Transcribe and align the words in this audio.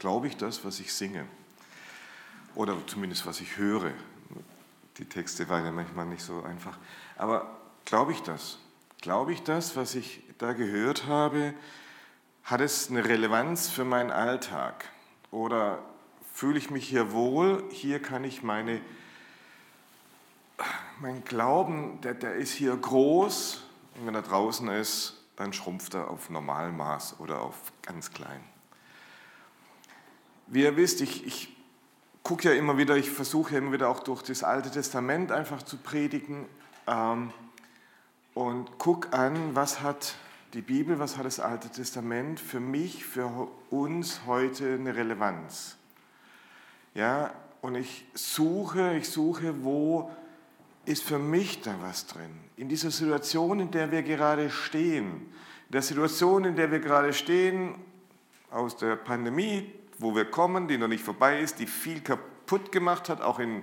Glaube 0.00 0.28
ich 0.28 0.36
das, 0.38 0.64
was 0.64 0.80
ich 0.80 0.94
singe? 0.94 1.26
Oder 2.54 2.74
zumindest 2.86 3.26
was 3.26 3.38
ich 3.42 3.58
höre? 3.58 3.92
Die 4.96 5.04
Texte 5.04 5.46
waren 5.50 5.66
ja 5.66 5.72
manchmal 5.72 6.06
nicht 6.06 6.22
so 6.22 6.42
einfach. 6.42 6.78
Aber 7.18 7.58
glaube 7.84 8.12
ich 8.12 8.22
das? 8.22 8.58
Glaube 9.02 9.34
ich 9.34 9.42
das, 9.42 9.76
was 9.76 9.94
ich 9.94 10.22
da 10.38 10.54
gehört 10.54 11.06
habe? 11.06 11.52
Hat 12.44 12.62
es 12.62 12.88
eine 12.88 13.04
Relevanz 13.04 13.68
für 13.68 13.84
meinen 13.84 14.10
Alltag? 14.10 14.86
Oder 15.30 15.80
fühle 16.32 16.56
ich 16.56 16.70
mich 16.70 16.88
hier 16.88 17.12
wohl? 17.12 17.62
Hier 17.70 18.00
kann 18.00 18.24
ich 18.24 18.42
meine, 18.42 18.80
mein 21.00 21.24
Glauben, 21.24 22.00
der, 22.00 22.14
der 22.14 22.36
ist 22.36 22.54
hier 22.54 22.74
groß. 22.74 23.64
Und 23.96 24.06
wenn 24.06 24.14
er 24.14 24.22
draußen 24.22 24.66
ist, 24.68 25.22
dann 25.36 25.52
schrumpft 25.52 25.92
er 25.92 26.08
auf 26.08 26.30
Normalmaß 26.30 27.20
oder 27.20 27.42
auf 27.42 27.72
ganz 27.82 28.10
klein. 28.10 28.49
Wie 30.52 30.62
ihr 30.62 30.76
wisst, 30.76 31.00
ich, 31.00 31.24
ich 31.24 31.56
gucke 32.24 32.48
ja 32.48 32.54
immer 32.56 32.76
wieder, 32.76 32.96
ich 32.96 33.08
versuche 33.08 33.52
ja 33.52 33.58
immer 33.58 33.70
wieder 33.70 33.88
auch 33.88 34.00
durch 34.00 34.22
das 34.22 34.42
Alte 34.42 34.68
Testament 34.68 35.30
einfach 35.30 35.62
zu 35.62 35.76
predigen 35.76 36.44
ähm, 36.88 37.32
und 38.34 38.76
gucke 38.78 39.12
an, 39.16 39.54
was 39.54 39.80
hat 39.80 40.16
die 40.52 40.60
Bibel, 40.60 40.98
was 40.98 41.16
hat 41.16 41.24
das 41.24 41.38
Alte 41.38 41.68
Testament 41.68 42.40
für 42.40 42.58
mich, 42.58 43.04
für 43.04 43.46
uns 43.70 44.22
heute 44.26 44.74
eine 44.74 44.96
Relevanz. 44.96 45.76
Ja, 46.94 47.32
und 47.60 47.76
ich 47.76 48.06
suche, 48.14 48.96
ich 48.96 49.08
suche, 49.08 49.62
wo 49.62 50.10
ist 50.84 51.04
für 51.04 51.20
mich 51.20 51.62
da 51.62 51.76
was 51.80 52.08
drin? 52.08 52.32
In 52.56 52.68
dieser 52.68 52.90
Situation, 52.90 53.60
in 53.60 53.70
der 53.70 53.92
wir 53.92 54.02
gerade 54.02 54.50
stehen, 54.50 55.06
in 55.68 55.72
der 55.72 55.82
Situation, 55.82 56.44
in 56.44 56.56
der 56.56 56.72
wir 56.72 56.80
gerade 56.80 57.12
stehen, 57.12 57.76
aus 58.50 58.76
der 58.76 58.96
Pandemie, 58.96 59.72
wo 60.00 60.16
wir 60.16 60.24
kommen, 60.24 60.66
die 60.66 60.78
noch 60.78 60.88
nicht 60.88 61.04
vorbei 61.04 61.40
ist, 61.40 61.58
die 61.58 61.66
viel 61.66 62.00
kaputt 62.00 62.72
gemacht 62.72 63.10
hat, 63.10 63.20
auch 63.20 63.38
in 63.38 63.62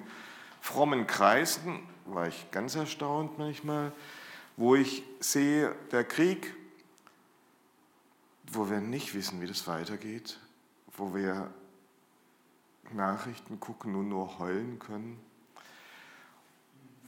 frommen 0.62 1.08
Kreisen, 1.08 1.80
war 2.06 2.28
ich 2.28 2.52
ganz 2.52 2.76
erstaunt 2.76 3.40
manchmal, 3.40 3.92
wo 4.56 4.76
ich 4.76 5.04
sehe, 5.20 5.76
der 5.92 6.04
Krieg, 6.04 6.54
wo 8.52 8.70
wir 8.70 8.80
nicht 8.80 9.16
wissen, 9.16 9.42
wie 9.42 9.48
das 9.48 9.68
weitergeht, 9.68 10.40
wo 10.96 11.16
wir 11.16 11.50
Nachrichten 12.94 13.60
gucken 13.60 13.96
und 13.96 14.08
nur 14.10 14.38
heulen 14.38 14.78
können, 14.78 15.20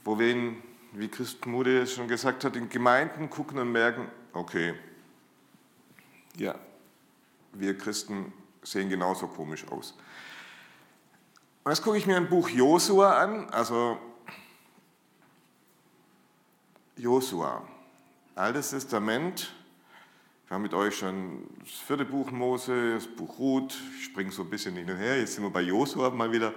wo 0.04 0.18
wir, 0.18 0.30
in, 0.30 0.62
wie 0.92 1.08
Mude 1.46 1.86
schon 1.86 2.08
gesagt 2.08 2.44
hat, 2.44 2.56
in 2.56 2.68
Gemeinden 2.68 3.30
gucken 3.30 3.58
und 3.60 3.70
merken, 3.70 4.08
okay, 4.32 4.74
ja, 6.36 6.56
wir 7.52 7.78
Christen 7.78 8.32
sehen 8.62 8.88
genauso 8.88 9.26
komisch 9.26 9.66
aus. 9.70 9.94
Und 11.64 11.72
jetzt 11.72 11.82
gucke 11.82 11.98
ich 11.98 12.06
mir 12.06 12.16
ein 12.16 12.28
Buch 12.28 12.48
Josua 12.48 13.22
an, 13.22 13.48
also 13.50 13.98
Josua, 16.96 17.62
Altes 18.34 18.70
Testament. 18.70 19.52
Wir 20.46 20.54
haben 20.54 20.62
mit 20.62 20.74
euch 20.74 20.96
schon 20.96 21.46
das 21.60 21.72
vierte 21.72 22.04
Buch 22.04 22.30
Mose, 22.30 22.94
das 22.94 23.06
Buch 23.06 23.38
Ruth, 23.38 23.76
ich 23.96 24.04
springe 24.06 24.32
so 24.32 24.42
ein 24.42 24.50
bisschen 24.50 24.74
hin 24.74 24.90
und 24.90 24.96
her, 24.96 25.18
jetzt 25.18 25.34
sind 25.34 25.44
wir 25.44 25.50
bei 25.50 25.60
Josua 25.62 26.10
mal 26.10 26.32
wieder. 26.32 26.52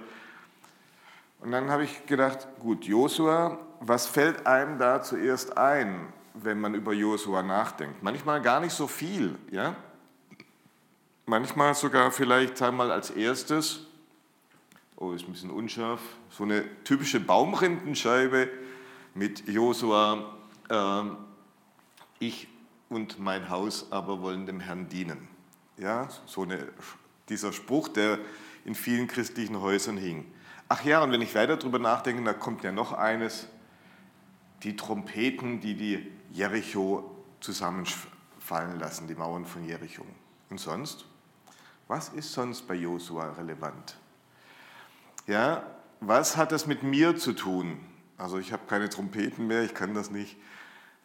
Und 1.40 1.52
dann 1.52 1.70
habe 1.70 1.84
ich 1.84 2.06
gedacht, 2.06 2.48
gut, 2.58 2.84
Josua, 2.84 3.58
was 3.80 4.06
fällt 4.06 4.46
einem 4.46 4.78
da 4.78 5.02
zuerst 5.02 5.56
ein, 5.58 6.12
wenn 6.32 6.58
man 6.58 6.74
über 6.74 6.92
Josua 6.92 7.42
nachdenkt? 7.42 8.02
Manchmal 8.02 8.40
gar 8.40 8.60
nicht 8.60 8.72
so 8.72 8.86
viel, 8.86 9.38
ja? 9.50 9.76
Manchmal 11.26 11.74
sogar 11.74 12.10
vielleicht 12.10 12.60
einmal 12.60 12.90
als 12.90 13.10
erstes, 13.10 13.86
oh, 14.96 15.12
ist 15.12 15.26
ein 15.26 15.32
bisschen 15.32 15.50
unscharf, 15.50 16.00
so 16.28 16.44
eine 16.44 16.64
typische 16.84 17.18
Baumrindenscheibe 17.18 18.50
mit 19.14 19.48
Josua, 19.48 20.36
äh, 20.68 21.02
ich 22.18 22.48
und 22.90 23.18
mein 23.18 23.48
Haus 23.48 23.90
aber 23.90 24.20
wollen 24.20 24.44
dem 24.44 24.60
Herrn 24.60 24.88
dienen. 24.90 25.28
Ja, 25.78 26.08
so 26.26 26.42
eine, 26.42 26.68
dieser 27.30 27.54
Spruch, 27.54 27.88
der 27.88 28.18
in 28.66 28.74
vielen 28.74 29.08
christlichen 29.08 29.62
Häusern 29.62 29.96
hing. 29.96 30.26
Ach 30.68 30.84
ja, 30.84 31.02
und 31.02 31.10
wenn 31.10 31.22
ich 31.22 31.34
weiter 31.34 31.56
darüber 31.56 31.78
nachdenke, 31.78 32.22
da 32.22 32.34
kommt 32.34 32.64
ja 32.64 32.72
noch 32.72 32.92
eines, 32.92 33.48
die 34.62 34.76
Trompeten, 34.76 35.60
die 35.60 35.74
die 35.74 36.12
Jericho 36.32 37.16
zusammenfallen 37.40 38.78
lassen, 38.78 39.08
die 39.08 39.14
Mauern 39.14 39.46
von 39.46 39.64
Jericho. 39.64 40.04
Und 40.50 40.60
sonst? 40.60 41.06
Was 41.86 42.08
ist 42.10 42.32
sonst 42.32 42.62
bei 42.66 42.74
Josua 42.74 43.30
relevant? 43.32 43.96
Ja, 45.26 45.66
was 46.00 46.36
hat 46.36 46.52
das 46.52 46.66
mit 46.66 46.82
mir 46.82 47.16
zu 47.16 47.32
tun? 47.32 47.80
Also 48.16 48.38
ich 48.38 48.52
habe 48.52 48.62
keine 48.66 48.88
Trompeten 48.88 49.46
mehr, 49.46 49.62
ich 49.62 49.74
kann 49.74 49.94
das 49.94 50.10
nicht. 50.10 50.36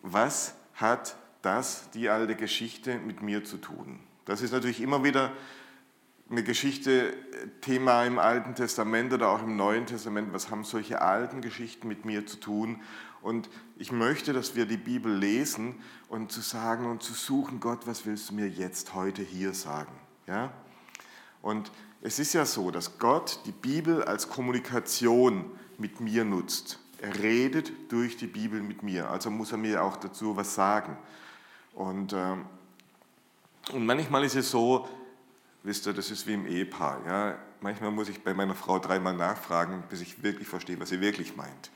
Was 0.01 0.55
hat 0.73 1.15
das, 1.41 1.89
die 1.91 2.09
alte 2.09 2.35
Geschichte, 2.35 2.99
mit 2.99 3.21
mir 3.21 3.43
zu 3.43 3.57
tun? 3.57 3.99
Das 4.25 4.41
ist 4.41 4.51
natürlich 4.51 4.81
immer 4.81 5.03
wieder 5.03 5.31
eine 6.29 6.43
Geschichte, 6.43 7.13
Thema 7.61 8.03
im 8.05 8.19
Alten 8.19 8.55
Testament 8.55 9.11
oder 9.11 9.29
auch 9.29 9.41
im 9.41 9.55
Neuen 9.55 9.85
Testament. 9.85 10.31
Was 10.31 10.51
haben 10.51 10.63
solche 10.63 11.01
alten 11.01 11.41
Geschichten 11.41 11.87
mit 11.87 12.05
mir 12.05 12.25
zu 12.27 12.37
tun? 12.37 12.83
Und 13.21 13.49
ich 13.77 13.91
möchte, 13.91 14.31
dass 14.31 14.55
wir 14.55 14.65
die 14.65 14.77
Bibel 14.77 15.13
lesen 15.13 15.81
und 16.07 16.31
zu 16.31 16.41
sagen 16.41 16.85
und 16.85 17.01
zu 17.01 17.13
suchen, 17.13 17.59
Gott, 17.59 17.87
was 17.87 18.05
willst 18.05 18.29
du 18.29 18.35
mir 18.35 18.47
jetzt 18.47 18.93
heute 18.93 19.23
hier 19.23 19.53
sagen? 19.53 19.91
Ja? 20.27 20.53
Und 21.41 21.71
es 22.01 22.19
ist 22.19 22.33
ja 22.33 22.45
so, 22.45 22.71
dass 22.71 22.97
Gott 22.97 23.39
die 23.45 23.51
Bibel 23.51 24.03
als 24.03 24.29
Kommunikation 24.29 25.45
mit 25.77 25.99
mir 25.99 26.23
nutzt. 26.23 26.79
Er 27.01 27.17
redet 27.17 27.71
durch 27.91 28.17
die 28.17 28.27
Bibel 28.27 28.61
mit 28.61 28.83
mir, 28.83 29.09
also 29.09 29.29
muss 29.29 29.51
er 29.51 29.57
mir 29.57 29.83
auch 29.83 29.97
dazu 29.97 30.35
was 30.35 30.53
sagen. 30.55 30.97
Und, 31.73 32.13
äh, 32.13 32.35
und 33.71 33.85
manchmal 33.85 34.25
ist 34.25 34.35
es 34.35 34.51
so, 34.51 34.87
wisst 35.63 35.87
ihr, 35.87 35.93
das 35.93 36.11
ist 36.11 36.27
wie 36.27 36.33
im 36.33 36.45
Ehepaar. 36.45 37.01
Ja? 37.05 37.37
Manchmal 37.61 37.91
muss 37.91 38.09
ich 38.09 38.23
bei 38.23 38.33
meiner 38.33 38.55
Frau 38.55 38.79
dreimal 38.79 39.13
nachfragen, 39.13 39.83
bis 39.89 40.01
ich 40.01 40.23
wirklich 40.23 40.47
verstehe, 40.47 40.79
was 40.79 40.89
sie 40.89 41.01
wirklich 41.01 41.35
meint. 41.35 41.71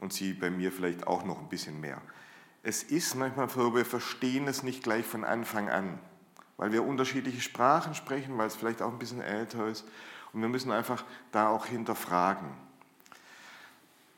Und 0.00 0.12
sie 0.12 0.32
bei 0.32 0.50
mir 0.50 0.70
vielleicht 0.70 1.06
auch 1.06 1.24
noch 1.24 1.38
ein 1.38 1.48
bisschen 1.48 1.80
mehr. 1.80 2.00
Es 2.62 2.82
ist 2.82 3.14
manchmal 3.14 3.48
so, 3.48 3.74
wir 3.74 3.84
verstehen 3.84 4.46
es 4.48 4.62
nicht 4.62 4.82
gleich 4.82 5.06
von 5.06 5.24
Anfang 5.24 5.70
an 5.70 5.98
weil 6.58 6.72
wir 6.72 6.84
unterschiedliche 6.84 7.40
Sprachen 7.40 7.94
sprechen, 7.94 8.36
weil 8.36 8.48
es 8.48 8.56
vielleicht 8.56 8.82
auch 8.82 8.92
ein 8.92 8.98
bisschen 8.98 9.22
älter 9.22 9.66
ist. 9.68 9.86
Und 10.34 10.42
wir 10.42 10.48
müssen 10.48 10.70
einfach 10.70 11.02
da 11.32 11.48
auch 11.48 11.64
hinterfragen. 11.64 12.48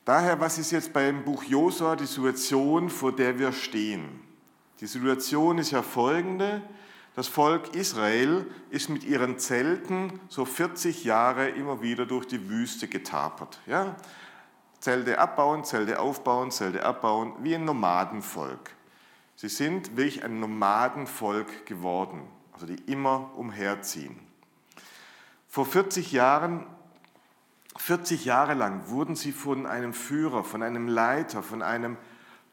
Daher, 0.03 0.39
was 0.41 0.57
ist 0.57 0.71
jetzt 0.71 0.91
beim 0.91 1.23
Buch 1.23 1.43
Josua 1.43 1.95
die 1.95 2.05
Situation, 2.05 2.89
vor 2.89 3.15
der 3.15 3.39
wir 3.39 3.53
stehen? 3.53 4.19
Die 4.81 4.87
Situation 4.87 5.59
ist 5.59 5.71
ja 5.71 5.83
folgende. 5.83 6.61
Das 7.15 7.27
Volk 7.27 7.75
Israel 7.75 8.47
ist 8.71 8.89
mit 8.89 9.03
ihren 9.03 9.37
Zelten 9.37 10.19
so 10.27 10.43
40 10.43 11.03
Jahre 11.03 11.49
immer 11.49 11.81
wieder 11.81 12.05
durch 12.05 12.25
die 12.25 12.49
Wüste 12.49 12.87
getapert. 12.87 13.59
Ja? 13.67 13.95
Zelte 14.79 15.19
abbauen, 15.19 15.63
Zelte 15.63 15.99
aufbauen, 15.99 16.49
Zelte 16.49 16.83
abbauen, 16.83 17.33
wie 17.41 17.53
ein 17.53 17.65
Nomadenvolk. 17.65 18.71
Sie 19.41 19.49
sind 19.49 19.97
wirklich 19.97 20.23
ein 20.23 20.39
Nomadenvolk 20.39 21.65
geworden, 21.65 22.21
also 22.53 22.67
die 22.67 22.75
immer 22.75 23.31
umherziehen. 23.35 24.19
Vor 25.47 25.65
40 25.65 26.11
Jahren, 26.11 26.67
40 27.75 28.23
Jahre 28.23 28.53
lang 28.53 28.89
wurden 28.89 29.15
sie 29.15 29.31
von 29.31 29.65
einem 29.65 29.95
Führer, 29.95 30.43
von 30.43 30.61
einem 30.61 30.87
Leiter, 30.87 31.41
von 31.41 31.63
einem 31.63 31.97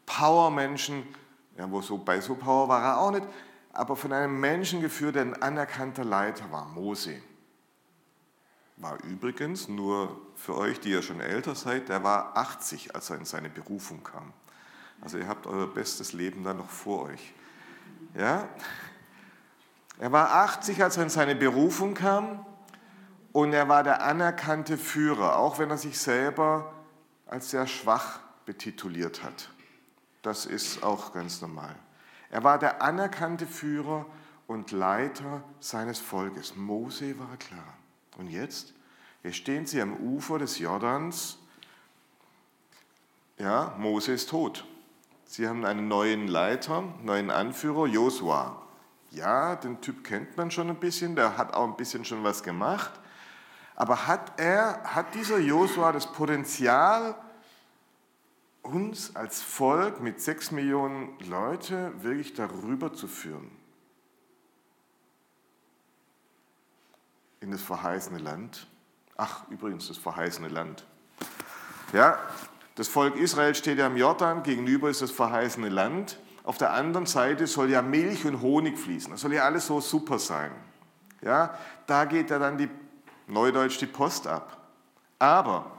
Powermenschen, 0.06 1.02
ja, 1.58 1.70
wo 1.70 1.82
so, 1.82 1.98
bei 1.98 2.22
so 2.22 2.36
Power 2.36 2.70
war 2.70 2.82
er 2.82 3.00
auch 3.00 3.10
nicht, 3.10 3.26
aber 3.74 3.94
von 3.94 4.14
einem 4.14 4.40
Menschen 4.40 4.80
geführt, 4.80 5.16
der 5.16 5.24
ein 5.24 5.42
anerkannter 5.42 6.04
Leiter 6.04 6.50
war, 6.50 6.64
Mose. 6.68 7.20
War 8.78 8.96
übrigens, 9.04 9.68
nur 9.68 10.18
für 10.36 10.56
euch, 10.56 10.80
die 10.80 10.92
ja 10.92 11.02
schon 11.02 11.20
älter 11.20 11.54
seid, 11.54 11.90
der 11.90 12.02
war 12.02 12.34
80, 12.34 12.94
als 12.94 13.10
er 13.10 13.16
in 13.16 13.26
seine 13.26 13.50
Berufung 13.50 14.02
kam. 14.02 14.32
Also 15.00 15.18
ihr 15.18 15.28
habt 15.28 15.46
euer 15.46 15.66
bestes 15.66 16.12
Leben 16.12 16.44
dann 16.44 16.58
noch 16.58 16.70
vor 16.70 17.02
euch. 17.04 17.32
Ja? 18.14 18.48
Er 19.98 20.12
war 20.12 20.32
80, 20.32 20.82
als 20.82 20.96
er 20.96 21.04
in 21.04 21.10
seine 21.10 21.34
Berufung 21.34 21.94
kam 21.94 22.44
und 23.32 23.52
er 23.52 23.68
war 23.68 23.82
der 23.82 24.02
anerkannte 24.02 24.76
Führer, 24.76 25.36
auch 25.36 25.58
wenn 25.58 25.70
er 25.70 25.78
sich 25.78 25.98
selber 25.98 26.72
als 27.26 27.50
sehr 27.50 27.66
schwach 27.66 28.20
betituliert 28.46 29.22
hat. 29.22 29.50
Das 30.22 30.46
ist 30.46 30.82
auch 30.82 31.12
ganz 31.12 31.40
normal. 31.40 31.74
Er 32.30 32.44
war 32.44 32.58
der 32.58 32.82
anerkannte 32.82 33.46
Führer 33.46 34.06
und 34.46 34.72
Leiter 34.72 35.42
seines 35.60 35.98
Volkes. 35.98 36.56
Mose 36.56 37.18
war 37.18 37.36
klar. 37.36 37.74
Und 38.16 38.28
jetzt? 38.28 38.74
Jetzt 39.22 39.36
stehen 39.36 39.66
sie 39.66 39.80
am 39.80 39.94
Ufer 39.94 40.38
des 40.38 40.58
Jordans. 40.58 41.38
Ja, 43.38 43.74
Mose 43.78 44.12
ist 44.12 44.30
tot. 44.30 44.64
Sie 45.30 45.46
haben 45.46 45.66
einen 45.66 45.88
neuen 45.88 46.26
Leiter, 46.26 46.82
neuen 47.02 47.30
Anführer, 47.30 47.86
Josua. 47.86 48.62
Ja, 49.10 49.56
den 49.56 49.78
Typ 49.82 50.02
kennt 50.02 50.38
man 50.38 50.50
schon 50.50 50.70
ein 50.70 50.80
bisschen, 50.80 51.16
der 51.16 51.36
hat 51.36 51.52
auch 51.52 51.64
ein 51.64 51.76
bisschen 51.76 52.06
schon 52.06 52.24
was 52.24 52.42
gemacht. 52.42 52.90
Aber 53.76 54.06
hat 54.06 54.40
er, 54.40 54.82
hat 54.84 55.14
dieser 55.14 55.38
Josua 55.38 55.92
das 55.92 56.10
Potenzial, 56.10 57.14
uns 58.62 59.14
als 59.16 59.42
Volk 59.42 60.00
mit 60.00 60.18
sechs 60.22 60.50
Millionen 60.50 61.18
Leute 61.20 61.92
wirklich 62.02 62.32
darüber 62.32 62.94
zu 62.94 63.06
führen? 63.06 63.50
In 67.40 67.50
das 67.50 67.60
verheißene 67.60 68.18
Land. 68.18 68.66
Ach, 69.18 69.46
übrigens, 69.50 69.88
das 69.88 69.98
verheißene 69.98 70.48
Land. 70.48 70.86
Ja, 71.92 72.18
das 72.78 72.86
Volk 72.86 73.16
Israel 73.16 73.56
steht 73.56 73.78
ja 73.78 73.86
am 73.86 73.96
Jordan, 73.96 74.44
gegenüber 74.44 74.88
ist 74.88 75.02
das 75.02 75.10
verheißene 75.10 75.68
Land. 75.68 76.16
Auf 76.44 76.58
der 76.58 76.72
anderen 76.72 77.06
Seite 77.06 77.48
soll 77.48 77.70
ja 77.70 77.82
Milch 77.82 78.24
und 78.24 78.40
Honig 78.40 78.78
fließen. 78.78 79.10
Das 79.10 79.22
soll 79.22 79.34
ja 79.34 79.42
alles 79.42 79.66
so 79.66 79.80
super 79.80 80.20
sein. 80.20 80.52
Ja, 81.20 81.58
da 81.88 82.04
geht 82.04 82.30
ja 82.30 82.38
dann 82.38 82.56
die, 82.56 82.68
neudeutsch 83.26 83.78
die 83.80 83.86
Post 83.86 84.28
ab. 84.28 84.68
Aber 85.18 85.72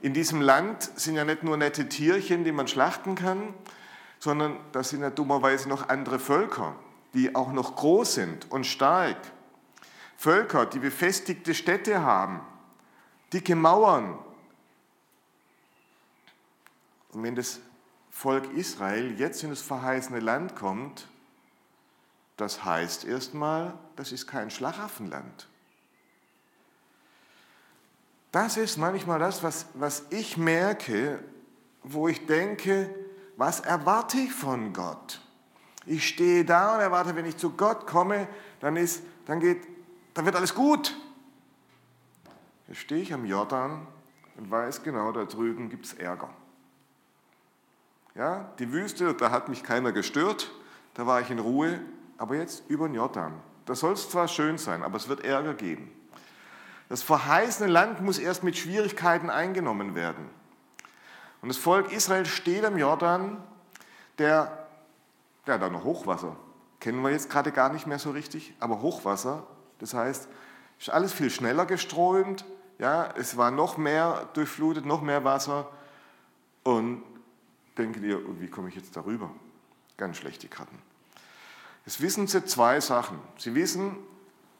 in 0.00 0.12
diesem 0.12 0.40
Land 0.40 0.90
sind 0.96 1.14
ja 1.14 1.24
nicht 1.24 1.44
nur 1.44 1.56
nette 1.56 1.88
Tierchen, 1.88 2.42
die 2.42 2.50
man 2.50 2.66
schlachten 2.66 3.14
kann, 3.14 3.54
sondern 4.18 4.56
da 4.72 4.82
sind 4.82 5.02
ja 5.02 5.10
dummerweise 5.10 5.68
noch 5.68 5.88
andere 5.88 6.18
Völker, 6.18 6.74
die 7.14 7.36
auch 7.36 7.52
noch 7.52 7.76
groß 7.76 8.14
sind 8.14 8.50
und 8.50 8.66
stark. 8.66 9.18
Völker, 10.16 10.66
die 10.66 10.80
befestigte 10.80 11.54
Städte 11.54 12.02
haben, 12.02 12.40
dicke 13.32 13.54
Mauern. 13.54 14.18
Und 17.12 17.22
wenn 17.22 17.34
das 17.34 17.60
Volk 18.10 18.52
Israel 18.54 19.18
jetzt 19.18 19.42
in 19.42 19.50
das 19.50 19.62
verheißene 19.62 20.20
Land 20.20 20.56
kommt, 20.56 21.08
das 22.36 22.64
heißt 22.64 23.04
erstmal, 23.04 23.74
das 23.96 24.12
ist 24.12 24.26
kein 24.26 24.50
Schlaraffenland. 24.50 25.48
Das 28.30 28.56
ist 28.56 28.76
manchmal 28.76 29.18
das, 29.18 29.42
was, 29.42 29.66
was 29.74 30.04
ich 30.10 30.36
merke, 30.36 31.22
wo 31.82 32.08
ich 32.08 32.26
denke, 32.26 32.94
was 33.36 33.60
erwarte 33.60 34.18
ich 34.18 34.32
von 34.32 34.72
Gott? 34.72 35.20
Ich 35.86 36.06
stehe 36.06 36.44
da 36.44 36.74
und 36.74 36.80
erwarte, 36.80 37.16
wenn 37.16 37.24
ich 37.24 37.36
zu 37.36 37.50
Gott 37.50 37.86
komme, 37.86 38.28
dann, 38.60 38.76
ist, 38.76 39.02
dann, 39.26 39.40
geht, 39.40 39.66
dann 40.12 40.26
wird 40.26 40.36
alles 40.36 40.54
gut. 40.54 40.94
Jetzt 42.66 42.80
stehe 42.80 43.00
ich 43.00 43.14
am 43.14 43.24
Jordan 43.24 43.86
und 44.36 44.50
weiß 44.50 44.82
genau, 44.82 45.12
da 45.12 45.24
drüben 45.24 45.70
gibt 45.70 45.86
es 45.86 45.94
Ärger. 45.94 46.30
Ja, 48.18 48.50
die 48.58 48.72
Wüste, 48.72 49.14
da 49.14 49.30
hat 49.30 49.48
mich 49.48 49.62
keiner 49.62 49.92
gestört, 49.92 50.50
da 50.94 51.06
war 51.06 51.20
ich 51.20 51.30
in 51.30 51.38
Ruhe, 51.38 51.78
aber 52.16 52.34
jetzt 52.34 52.68
über 52.68 52.88
den 52.88 52.96
Jordan. 52.96 53.32
Da 53.64 53.76
soll 53.76 53.92
es 53.92 54.10
zwar 54.10 54.26
schön 54.26 54.58
sein, 54.58 54.82
aber 54.82 54.96
es 54.96 55.08
wird 55.08 55.24
Ärger 55.24 55.54
geben. 55.54 55.92
Das 56.88 57.04
verheißene 57.04 57.70
Land 57.70 58.00
muss 58.00 58.18
erst 58.18 58.42
mit 58.42 58.56
Schwierigkeiten 58.56 59.30
eingenommen 59.30 59.94
werden. 59.94 60.28
Und 61.42 61.48
das 61.48 61.58
Volk 61.58 61.92
Israel 61.92 62.26
steht 62.26 62.64
am 62.64 62.76
Jordan, 62.76 63.40
der, 64.18 64.66
ja, 65.46 65.56
da 65.56 65.70
noch 65.70 65.84
Hochwasser. 65.84 66.34
Kennen 66.80 67.00
wir 67.02 67.12
jetzt 67.12 67.30
gerade 67.30 67.52
gar 67.52 67.72
nicht 67.72 67.86
mehr 67.86 68.00
so 68.00 68.10
richtig, 68.10 68.52
aber 68.58 68.82
Hochwasser, 68.82 69.46
das 69.78 69.94
heißt, 69.94 70.28
ist 70.80 70.90
alles 70.90 71.12
viel 71.12 71.30
schneller 71.30 71.66
geströmt, 71.66 72.44
ja, 72.80 73.14
es 73.16 73.36
war 73.36 73.52
noch 73.52 73.76
mehr 73.76 74.28
durchflutet, 74.32 74.86
noch 74.86 75.02
mehr 75.02 75.22
Wasser. 75.22 75.68
Und 76.64 77.04
denkt 77.78 78.02
ihr, 78.02 78.20
wie 78.40 78.48
komme 78.48 78.68
ich 78.68 78.74
jetzt 78.74 78.96
darüber? 78.96 79.30
Ganz 79.96 80.16
schlechte 80.16 80.48
Karten. 80.48 80.78
Jetzt 81.86 82.00
wissen 82.00 82.26
sie 82.26 82.44
zwei 82.44 82.80
Sachen. 82.80 83.18
Sie 83.38 83.54
wissen, 83.54 83.96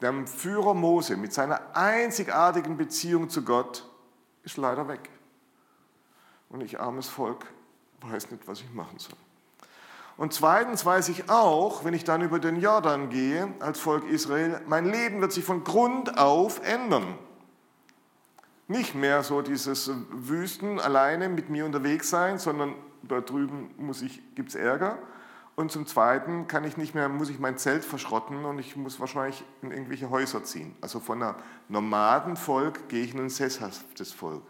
der 0.01 0.27
Führer 0.27 0.75
Mose 0.75 1.17
mit 1.17 1.33
seiner 1.33 1.77
einzigartigen 1.77 2.77
Beziehung 2.77 3.29
zu 3.29 3.43
Gott 3.43 3.89
ist 4.45 4.57
leider 4.57 4.89
weg. 4.89 5.11
Und 6.49 6.63
ich, 6.63 6.81
armes 6.81 7.09
Volk, 7.09 7.45
weiß 8.01 8.31
nicht, 8.31 8.47
was 8.47 8.61
ich 8.61 8.73
machen 8.73 8.99
soll. 8.99 9.17
Und 10.17 10.33
zweitens 10.33 10.85
weiß 10.85 11.11
ich 11.11 11.31
auch, 11.31 11.85
wenn 11.85 11.95
ich 11.95 12.05
dann 12.05 12.23
über 12.23 12.39
den 12.39 12.61
Jordan 12.61 13.11
gehe, 13.11 13.53
als 13.61 13.79
Volk 13.79 14.09
Israel, 14.09 14.61
mein 14.67 14.87
Leben 14.87 15.21
wird 15.21 15.33
sich 15.33 15.45
von 15.45 15.65
Grund 15.65 16.19
auf 16.19 16.61
ändern. 16.67 17.19
Nicht 18.67 18.95
mehr 18.95 19.23
so 19.23 19.43
dieses 19.43 19.91
Wüsten 20.11 20.81
alleine 20.81 21.29
mit 21.29 21.51
mir 21.51 21.65
unterwegs 21.65 22.11
sein, 22.11 22.39
sondern 22.39 22.75
da 23.03 23.21
drüben 23.21 23.71
gibt 24.35 24.51
es 24.51 24.55
Ärger. 24.55 24.99
Und 25.57 25.73
zum 25.73 25.87
Zweiten 25.87 26.47
kann 26.47 26.63
ich 26.63 26.77
nicht 26.77 26.95
mehr, 26.95 27.09
muss 27.09 27.31
ich 27.31 27.41
mein 27.41 27.59
Zelt 27.59 27.85
verschrotten 27.85 28.45
und 28.45 28.61
ich 28.61 28.77
muss 28.77 29.01
wahrscheinlich 29.01 29.43
in 29.61 29.73
irgendwelche 29.73 30.09
Häuser 30.09 30.45
ziehen. 30.45 30.77
Also 30.81 31.01
von 31.01 31.21
einem 31.21 31.35
Nomadenvolk 31.69 32.89
gehe 32.89 33.03
ich 33.03 33.13
in 33.13 33.21
ein 33.21 33.29
sesshaftes 33.29 34.13
Volk. 34.13 34.43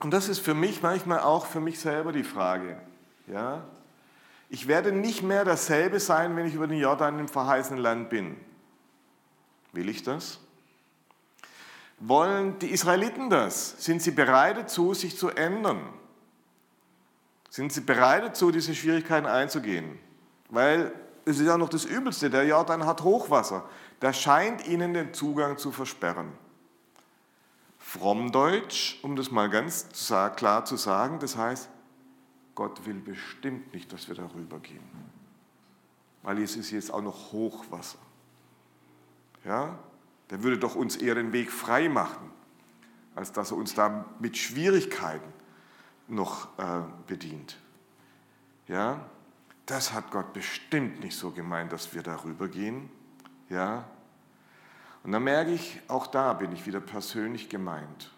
Und 0.00 0.10
das 0.12 0.28
ist 0.28 0.40
für 0.40 0.54
mich 0.54 0.82
manchmal 0.82 1.20
auch 1.20 1.46
für 1.46 1.60
mich 1.60 1.78
selber 1.78 2.10
die 2.10 2.24
Frage. 2.24 2.80
Ja? 3.28 3.64
Ich 4.48 4.66
werde 4.66 4.90
nicht 4.90 5.22
mehr 5.22 5.44
dasselbe 5.44 6.00
sein, 6.00 6.34
wenn 6.34 6.46
ich 6.46 6.54
über 6.54 6.66
den 6.66 6.80
Jordan 6.80 7.20
im 7.20 7.28
verheißenen 7.28 7.80
Land 7.80 8.10
bin. 8.10 8.36
Will 9.72 9.88
ich 9.88 10.02
das? 10.02 10.40
Wollen 12.00 12.58
die 12.58 12.72
Israeliten 12.72 13.30
das? 13.30 13.84
Sind 13.84 14.02
sie 14.02 14.10
bereit 14.10 14.56
dazu, 14.56 14.94
sich 14.94 15.16
zu 15.16 15.28
ändern? 15.28 15.80
Sind 17.50 17.72
sie 17.72 17.80
bereit 17.80 18.22
dazu, 18.22 18.52
diese 18.52 18.74
Schwierigkeiten 18.74 19.26
einzugehen? 19.26 19.98
Weil 20.48 20.92
es 21.24 21.38
ist 21.38 21.46
ja 21.46 21.58
noch 21.58 21.68
das 21.68 21.84
Übelste, 21.84 22.30
der 22.30 22.46
Jordan 22.46 22.86
hat 22.86 23.02
Hochwasser. 23.02 23.68
Der 24.00 24.12
scheint 24.12 24.66
ihnen 24.66 24.94
den 24.94 25.12
Zugang 25.12 25.58
zu 25.58 25.72
versperren. 25.72 26.32
Frommdeutsch, 27.78 29.02
um 29.02 29.16
das 29.16 29.32
mal 29.32 29.50
ganz 29.50 29.88
klar 30.36 30.64
zu 30.64 30.76
sagen, 30.76 31.18
das 31.18 31.36
heißt, 31.36 31.68
Gott 32.54 32.86
will 32.86 33.00
bestimmt 33.00 33.74
nicht, 33.74 33.92
dass 33.92 34.06
wir 34.08 34.14
darüber 34.14 34.60
gehen. 34.60 34.88
Weil 36.22 36.40
es 36.42 36.56
ist 36.56 36.70
jetzt 36.70 36.92
auch 36.92 37.02
noch 37.02 37.32
Hochwasser. 37.32 37.98
Ja? 39.44 39.78
Der 40.30 40.42
würde 40.44 40.58
doch 40.58 40.76
uns 40.76 40.96
eher 40.96 41.16
den 41.16 41.32
Weg 41.32 41.50
frei 41.50 41.88
machen, 41.88 42.30
als 43.16 43.32
dass 43.32 43.50
er 43.50 43.56
uns 43.56 43.74
da 43.74 44.04
mit 44.20 44.36
Schwierigkeiten 44.36 45.39
noch 46.10 46.58
äh, 46.58 46.82
bedient. 47.06 47.56
Ja, 48.66 49.04
das 49.66 49.92
hat 49.92 50.10
Gott 50.10 50.32
bestimmt 50.32 51.00
nicht 51.00 51.16
so 51.16 51.30
gemeint, 51.30 51.72
dass 51.72 51.94
wir 51.94 52.02
darüber 52.02 52.48
gehen. 52.48 52.90
Ja, 53.48 53.84
und 55.02 55.12
dann 55.12 55.24
merke 55.24 55.52
ich, 55.52 55.80
auch 55.88 56.06
da 56.06 56.32
bin 56.34 56.52
ich 56.52 56.66
wieder 56.66 56.80
persönlich 56.80 57.48
gemeint. 57.48 58.10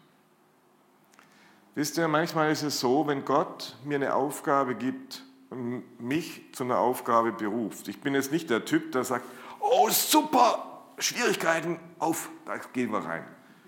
Wisst 1.74 1.96
ihr, 1.96 2.08
manchmal 2.08 2.50
ist 2.50 2.62
es 2.62 2.80
so, 2.80 3.06
wenn 3.06 3.24
Gott 3.24 3.76
mir 3.84 3.94
eine 3.94 4.14
Aufgabe 4.14 4.74
gibt 4.74 5.24
und 5.48 5.84
mich 6.00 6.52
zu 6.52 6.64
einer 6.64 6.78
Aufgabe 6.78 7.32
beruft. 7.32 7.88
Ich 7.88 8.00
bin 8.00 8.14
jetzt 8.14 8.32
nicht 8.32 8.50
der 8.50 8.64
Typ, 8.64 8.92
der 8.92 9.04
sagt, 9.04 9.24
oh 9.60 9.88
super, 9.88 10.82
Schwierigkeiten, 10.98 11.78
auf, 11.98 12.28
da 12.44 12.58
gehen 12.58 12.90
wir 12.90 12.98
rein. 12.98 13.24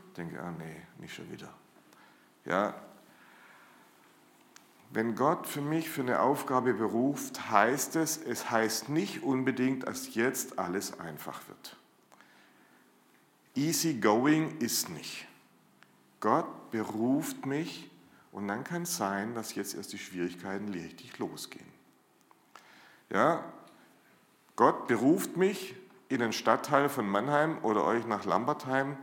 Ich 0.09 0.15
denke, 0.15 0.41
ah 0.43 0.53
nee, 0.59 0.83
nicht 0.99 1.15
schon 1.15 1.31
wieder. 1.31 1.49
Ja, 2.45 2.75
wenn 4.95 5.17
Gott 5.17 5.49
für 5.49 5.61
mich 5.61 5.91
für 5.91 6.03
eine 6.03 6.21
Aufgabe 6.21 6.73
beruft, 6.73 7.51
heißt 7.51 7.97
es, 7.97 8.17
es 8.17 8.51
heißt 8.51 8.89
nicht 8.89 9.25
unbedingt, 9.25 9.89
dass 9.89 10.15
jetzt 10.15 10.59
alles 10.59 11.01
einfach 11.01 11.41
wird. 11.49 11.77
Easy 13.57 13.95
going 13.95 14.59
ist 14.59 14.89
nicht. 14.91 15.27
Gott 16.21 16.71
beruft 16.71 17.45
mich 17.45 17.91
und 18.31 18.47
dann 18.47 18.63
kann 18.63 18.83
es 18.83 18.97
sein, 18.97 19.35
dass 19.35 19.55
jetzt 19.57 19.75
erst 19.75 19.93
die 19.93 19.99
Schwierigkeiten 19.99 20.69
richtig 20.69 21.19
losgehen. 21.19 21.67
Ja, 23.11 23.45
Gott 24.57 24.87
beruft 24.87 25.37
mich 25.37 25.75
in 26.09 26.21
den 26.21 26.33
Stadtteil 26.33 26.89
von 26.89 27.09
Mannheim 27.09 27.59
oder 27.63 27.85
euch 27.85 28.07
nach 28.07 28.25
Lambertheim 28.25 28.97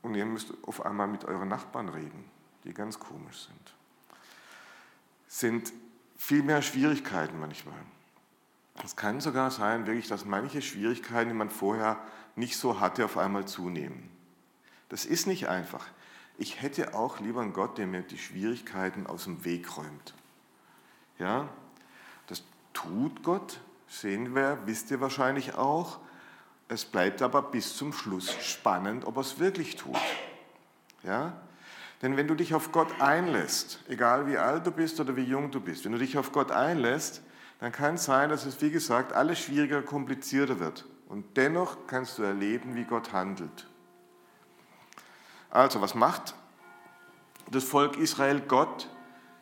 und 0.00 0.14
ihr 0.14 0.24
müsst 0.24 0.52
auf 0.62 0.84
einmal 0.86 1.06
mit 1.06 1.26
euren 1.26 1.48
Nachbarn 1.48 1.90
reden, 1.90 2.24
die 2.64 2.72
ganz 2.72 2.98
komisch 2.98 3.46
sind 3.46 3.75
sind 5.26 5.72
viel 6.16 6.42
mehr 6.42 6.62
Schwierigkeiten 6.62 7.38
manchmal. 7.38 7.78
Es 8.84 8.96
kann 8.96 9.20
sogar 9.20 9.50
sein, 9.50 9.86
wirklich, 9.86 10.08
dass 10.08 10.24
manche 10.24 10.62
Schwierigkeiten, 10.62 11.30
die 11.30 11.34
man 11.36 11.50
vorher 11.50 11.98
nicht 12.34 12.56
so 12.56 12.80
hatte, 12.80 13.04
auf 13.04 13.16
einmal 13.16 13.46
zunehmen. 13.46 14.10
Das 14.88 15.04
ist 15.04 15.26
nicht 15.26 15.48
einfach. 15.48 15.84
Ich 16.38 16.60
hätte 16.60 16.94
auch 16.94 17.20
lieber 17.20 17.40
einen 17.40 17.54
Gott, 17.54 17.78
der 17.78 17.86
mir 17.86 18.02
die 18.02 18.18
Schwierigkeiten 18.18 19.06
aus 19.06 19.24
dem 19.24 19.44
Weg 19.44 19.76
räumt. 19.76 20.14
Ja, 21.18 21.48
das 22.26 22.42
tut 22.74 23.22
Gott, 23.22 23.60
sehen 23.88 24.34
wir, 24.34 24.58
wisst 24.66 24.90
ihr 24.90 25.00
wahrscheinlich 25.00 25.54
auch. 25.54 25.98
Es 26.68 26.84
bleibt 26.84 27.22
aber 27.22 27.42
bis 27.42 27.76
zum 27.76 27.92
Schluss 27.92 28.30
spannend, 28.42 29.06
ob 29.06 29.16
er 29.16 29.20
es 29.20 29.38
wirklich 29.38 29.76
tut. 29.76 29.96
Ja, 31.02 31.40
denn 32.02 32.16
wenn 32.16 32.28
du 32.28 32.34
dich 32.34 32.54
auf 32.54 32.72
Gott 32.72 33.00
einlässt, 33.00 33.80
egal 33.88 34.26
wie 34.26 34.36
alt 34.36 34.66
du 34.66 34.70
bist 34.70 35.00
oder 35.00 35.16
wie 35.16 35.22
jung 35.22 35.50
du 35.50 35.60
bist, 35.60 35.84
wenn 35.84 35.92
du 35.92 35.98
dich 35.98 36.18
auf 36.18 36.32
Gott 36.32 36.50
einlässt, 36.50 37.22
dann 37.60 37.72
kann 37.72 37.94
es 37.94 38.04
sein, 38.04 38.28
dass 38.28 38.44
es, 38.44 38.60
wie 38.60 38.70
gesagt, 38.70 39.12
alles 39.14 39.38
schwieriger, 39.38 39.82
komplizierter 39.82 40.60
wird. 40.60 40.84
Und 41.08 41.36
dennoch 41.36 41.86
kannst 41.86 42.18
du 42.18 42.22
erleben, 42.22 42.74
wie 42.74 42.84
Gott 42.84 43.12
handelt. 43.12 43.66
Also, 45.50 45.80
was 45.80 45.94
macht 45.94 46.34
das 47.50 47.64
Volk 47.64 47.96
Israel? 47.96 48.40
Gott 48.40 48.88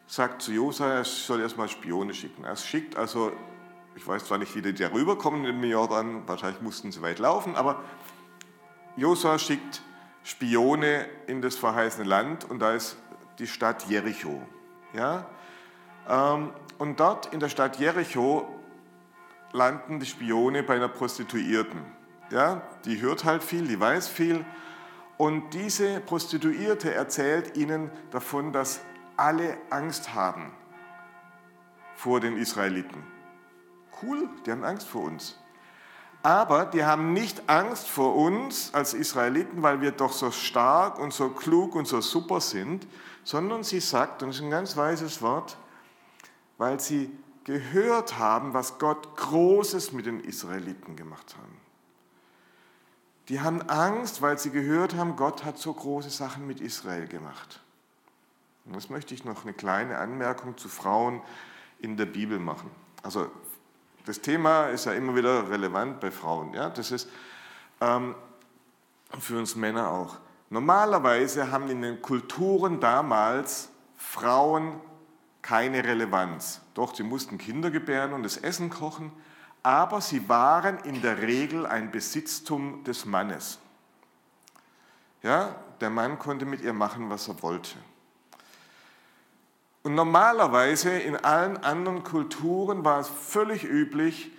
sagt 0.06 0.42
zu 0.42 0.52
Josua, 0.52 0.92
er 0.92 1.04
soll 1.04 1.40
erstmal 1.40 1.68
Spione 1.68 2.14
schicken. 2.14 2.44
Er 2.44 2.54
schickt 2.56 2.96
also, 2.96 3.32
ich 3.96 4.06
weiß 4.06 4.26
zwar 4.26 4.38
nicht, 4.38 4.54
wie 4.54 4.62
die 4.62 4.74
da 4.74 4.92
rüberkommen 4.92 5.44
im 5.44 5.64
Jordan, 5.64 6.28
wahrscheinlich 6.28 6.60
mussten 6.60 6.92
sie 6.92 7.02
weit 7.02 7.18
laufen, 7.18 7.56
aber 7.56 7.82
Josua 8.96 9.38
schickt 9.38 9.82
Spione 10.24 11.06
in 11.26 11.42
das 11.42 11.54
verheißene 11.54 12.08
Land 12.08 12.50
und 12.50 12.58
da 12.58 12.72
ist 12.72 12.96
die 13.38 13.46
Stadt 13.46 13.86
Jericho. 13.88 14.42
Ja? 14.94 15.26
Ähm, 16.08 16.50
und 16.78 16.98
dort 16.98 17.32
in 17.32 17.40
der 17.40 17.50
Stadt 17.50 17.76
Jericho 17.78 18.48
landen 19.52 20.00
die 20.00 20.06
Spione 20.06 20.62
bei 20.62 20.76
einer 20.76 20.88
Prostituierten. 20.88 21.84
Ja? 22.30 22.62
Die 22.86 23.00
hört 23.00 23.24
halt 23.24 23.44
viel, 23.44 23.68
die 23.68 23.78
weiß 23.78 24.08
viel. 24.08 24.44
Und 25.18 25.54
diese 25.54 26.00
Prostituierte 26.00 26.92
erzählt 26.92 27.56
ihnen 27.56 27.90
davon, 28.10 28.52
dass 28.52 28.80
alle 29.16 29.56
Angst 29.70 30.14
haben 30.14 30.52
vor 31.94 32.20
den 32.20 32.36
Israeliten. 32.36 33.04
Cool, 34.02 34.28
die 34.44 34.50
haben 34.50 34.64
Angst 34.64 34.88
vor 34.88 35.02
uns. 35.02 35.38
Aber 36.24 36.64
die 36.64 36.86
haben 36.86 37.12
nicht 37.12 37.50
Angst 37.50 37.86
vor 37.86 38.16
uns 38.16 38.72
als 38.72 38.94
Israeliten, 38.94 39.62
weil 39.62 39.82
wir 39.82 39.92
doch 39.92 40.14
so 40.14 40.30
stark 40.30 40.98
und 40.98 41.12
so 41.12 41.28
klug 41.28 41.74
und 41.74 41.86
so 41.86 42.00
super 42.00 42.40
sind, 42.40 42.86
sondern 43.24 43.62
sie 43.62 43.78
sagt, 43.78 44.22
und 44.22 44.30
das 44.30 44.36
ist 44.36 44.42
ein 44.42 44.50
ganz 44.50 44.74
weises 44.74 45.20
Wort, 45.20 45.58
weil 46.56 46.80
sie 46.80 47.10
gehört 47.44 48.18
haben, 48.18 48.54
was 48.54 48.78
Gott 48.78 49.18
Großes 49.18 49.92
mit 49.92 50.06
den 50.06 50.18
Israeliten 50.20 50.96
gemacht 50.96 51.36
hat. 51.36 51.44
Die 53.28 53.42
haben 53.42 53.60
Angst, 53.68 54.22
weil 54.22 54.38
sie 54.38 54.50
gehört 54.50 54.94
haben, 54.94 55.16
Gott 55.16 55.44
hat 55.44 55.58
so 55.58 55.74
große 55.74 56.08
Sachen 56.08 56.46
mit 56.46 56.62
Israel 56.62 57.06
gemacht. 57.06 57.60
Und 58.64 58.72
jetzt 58.72 58.88
möchte 58.88 59.12
ich 59.12 59.26
noch 59.26 59.44
eine 59.44 59.52
kleine 59.52 59.98
Anmerkung 59.98 60.56
zu 60.56 60.70
Frauen 60.70 61.20
in 61.80 61.98
der 61.98 62.06
Bibel 62.06 62.38
machen. 62.38 62.70
Also 63.02 63.30
das 64.04 64.20
Thema 64.20 64.66
ist 64.66 64.86
ja 64.86 64.92
immer 64.92 65.14
wieder 65.14 65.48
relevant 65.48 66.00
bei 66.00 66.10
Frauen. 66.10 66.52
Ja? 66.54 66.68
Das 66.70 66.90
ist 66.90 67.08
ähm, 67.80 68.14
für 69.18 69.38
uns 69.38 69.56
Männer 69.56 69.90
auch. 69.90 70.18
Normalerweise 70.50 71.50
haben 71.50 71.68
in 71.68 71.82
den 71.82 72.02
Kulturen 72.02 72.80
damals 72.80 73.70
Frauen 73.96 74.80
keine 75.42 75.82
Relevanz. 75.84 76.60
Doch, 76.74 76.94
sie 76.94 77.02
mussten 77.02 77.38
Kinder 77.38 77.70
gebären 77.70 78.12
und 78.12 78.22
das 78.22 78.36
Essen 78.36 78.70
kochen, 78.70 79.12
aber 79.62 80.00
sie 80.00 80.28
waren 80.28 80.78
in 80.80 81.02
der 81.02 81.22
Regel 81.22 81.66
ein 81.66 81.90
Besitztum 81.90 82.84
des 82.84 83.04
Mannes. 83.04 83.58
Ja, 85.22 85.54
der 85.80 85.90
Mann 85.90 86.18
konnte 86.18 86.44
mit 86.44 86.60
ihr 86.60 86.72
machen, 86.72 87.08
was 87.10 87.28
er 87.28 87.42
wollte. 87.42 87.76
Und 89.84 89.94
normalerweise 89.94 90.98
in 90.98 91.14
allen 91.14 91.58
anderen 91.58 92.02
Kulturen 92.02 92.84
war 92.84 93.00
es 93.00 93.08
völlig 93.08 93.64
üblich, 93.64 94.32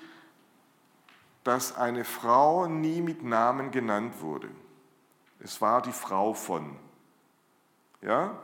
dass 1.44 1.78
eine 1.78 2.04
Frau 2.04 2.66
nie 2.66 3.00
mit 3.00 3.24
Namen 3.24 3.70
genannt 3.70 4.22
wurde. 4.22 4.50
Es 5.40 5.62
war 5.62 5.84
die 5.84 5.92
Frau 5.92 6.34
von. 6.34 6.76
Ja? 8.02 8.36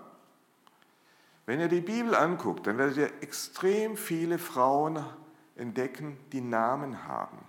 Wenn 1.47 1.59
ihr 1.59 1.69
die 1.69 1.81
Bibel 1.81 2.13
anguckt, 2.13 2.67
dann 2.67 2.77
werdet 2.77 2.97
ihr 2.97 3.11
extrem 3.21 3.97
viele 3.97 4.37
Frauen 4.37 5.03
entdecken, 5.55 6.19
die 6.31 6.41
Namen 6.41 7.07
haben 7.07 7.39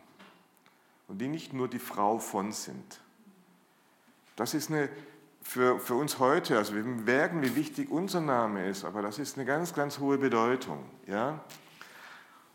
und 1.08 1.18
die 1.18 1.28
nicht 1.28 1.52
nur 1.52 1.68
die 1.68 1.78
Frau 1.78 2.18
von 2.18 2.52
sind. 2.52 3.02
Das 4.34 4.54
ist 4.54 4.70
eine 4.70 4.88
für, 5.42 5.78
für 5.78 5.94
uns 5.94 6.18
heute, 6.18 6.56
also 6.56 6.74
wir 6.74 6.84
merken, 6.84 7.42
wie 7.42 7.56
wichtig 7.56 7.90
unser 7.90 8.20
Name 8.20 8.68
ist, 8.68 8.84
aber 8.84 9.02
das 9.02 9.18
ist 9.18 9.36
eine 9.36 9.44
ganz, 9.44 9.74
ganz 9.74 9.98
hohe 9.98 10.18
Bedeutung. 10.18 10.78
Ja? 11.06 11.40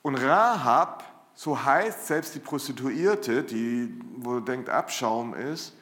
Und 0.01 0.15
Rahab, 0.15 1.03
so 1.35 1.63
heißt 1.63 2.07
selbst 2.07 2.33
die 2.33 2.39
Prostituierte, 2.39 3.43
die, 3.43 3.93
wo 4.15 4.35
du 4.35 4.39
denkt, 4.39 4.69
Abschaum 4.69 5.33
ist, 5.33 5.73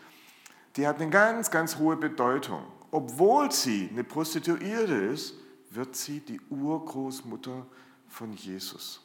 die 0.75 0.87
hat 0.87 0.99
eine 0.99 1.09
ganz, 1.09 1.51
ganz 1.51 1.77
hohe 1.77 1.95
Bedeutung. 1.95 2.63
Obwohl 2.91 3.51
sie 3.51 3.89
eine 3.91 4.03
Prostituierte 4.03 4.95
ist, 4.95 5.35
wird 5.69 5.95
sie 5.95 6.19
die 6.21 6.41
Urgroßmutter 6.49 7.65
von 8.07 8.33
Jesus. 8.33 9.01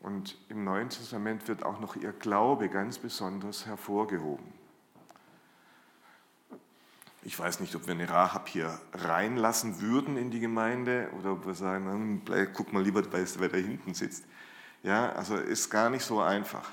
Und 0.00 0.36
im 0.48 0.64
Neuen 0.64 0.90
Testament 0.90 1.46
wird 1.48 1.64
auch 1.64 1.80
noch 1.80 1.96
ihr 1.96 2.12
Glaube 2.12 2.68
ganz 2.68 2.98
besonders 2.98 3.66
hervorgehoben. 3.66 4.57
Ich 7.22 7.38
weiß 7.38 7.60
nicht, 7.60 7.74
ob 7.74 7.86
wir 7.86 7.94
eine 7.94 8.08
Rahab 8.08 8.48
hier 8.48 8.80
reinlassen 8.92 9.80
würden 9.80 10.16
in 10.16 10.30
die 10.30 10.40
Gemeinde 10.40 11.08
oder 11.18 11.32
ob 11.32 11.46
wir 11.46 11.54
sagen, 11.54 11.90
hm, 11.90 12.20
bleib, 12.20 12.54
guck 12.54 12.72
mal 12.72 12.82
lieber, 12.82 13.02
wer 13.12 13.48
da 13.48 13.56
hinten 13.56 13.94
sitzt. 13.94 14.24
Ja, 14.82 15.10
also 15.12 15.36
ist 15.36 15.68
gar 15.68 15.90
nicht 15.90 16.04
so 16.04 16.20
einfach. 16.20 16.70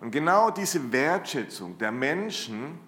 Und 0.00 0.10
genau 0.10 0.50
diese 0.50 0.92
Wertschätzung 0.92 1.78
der 1.78 1.90
Menschen, 1.90 2.78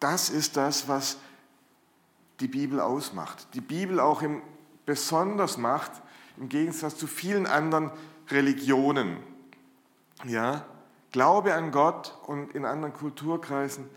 das 0.00 0.28
ist 0.28 0.56
das, 0.56 0.88
was 0.88 1.18
die 2.40 2.48
Bibel 2.48 2.80
ausmacht. 2.80 3.46
Die 3.54 3.60
Bibel 3.60 4.00
auch 4.00 4.22
im, 4.22 4.42
besonders 4.84 5.56
macht, 5.56 5.92
im 6.36 6.48
Gegensatz 6.48 6.96
zu 6.96 7.06
vielen 7.06 7.46
anderen 7.46 7.92
Religionen. 8.28 9.18
Ja, 10.24 10.66
Glaube 11.12 11.52
an 11.52 11.70
Gott 11.72 12.18
und 12.26 12.54
in 12.54 12.64
anderen 12.64 12.94
Kulturkreisen 12.94 13.88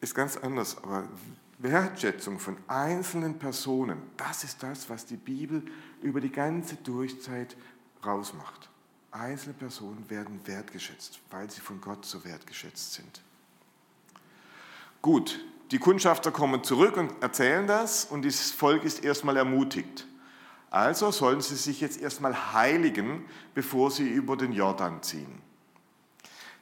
ist 0.00 0.14
ganz 0.14 0.36
anders, 0.36 0.76
aber 0.78 1.08
Wertschätzung 1.58 2.38
von 2.38 2.56
einzelnen 2.68 3.38
Personen, 3.38 4.02
das 4.16 4.44
ist 4.44 4.62
das, 4.62 4.90
was 4.90 5.06
die 5.06 5.16
Bibel 5.16 5.62
über 6.02 6.20
die 6.20 6.30
ganze 6.30 6.76
Durchzeit 6.76 7.56
rausmacht. 8.04 8.68
Einzelne 9.10 9.54
Personen 9.54 10.08
werden 10.10 10.40
wertgeschätzt, 10.44 11.20
weil 11.30 11.50
sie 11.50 11.60
von 11.60 11.80
Gott 11.80 12.04
so 12.04 12.24
wertgeschätzt 12.24 12.94
sind. 12.94 13.22
Gut, 15.00 15.42
die 15.70 15.78
Kundschafter 15.78 16.30
kommen 16.30 16.62
zurück 16.62 16.96
und 16.96 17.22
erzählen 17.22 17.66
das 17.66 18.04
und 18.04 18.22
dieses 18.22 18.52
Volk 18.52 18.84
ist 18.84 19.02
erstmal 19.02 19.36
ermutigt. 19.36 20.06
Also 20.70 21.10
sollen 21.10 21.40
sie 21.40 21.56
sich 21.56 21.80
jetzt 21.80 22.00
erstmal 22.00 22.52
heiligen, 22.52 23.24
bevor 23.54 23.90
sie 23.90 24.08
über 24.08 24.36
den 24.36 24.52
Jordan 24.52 25.02
ziehen. 25.02 25.40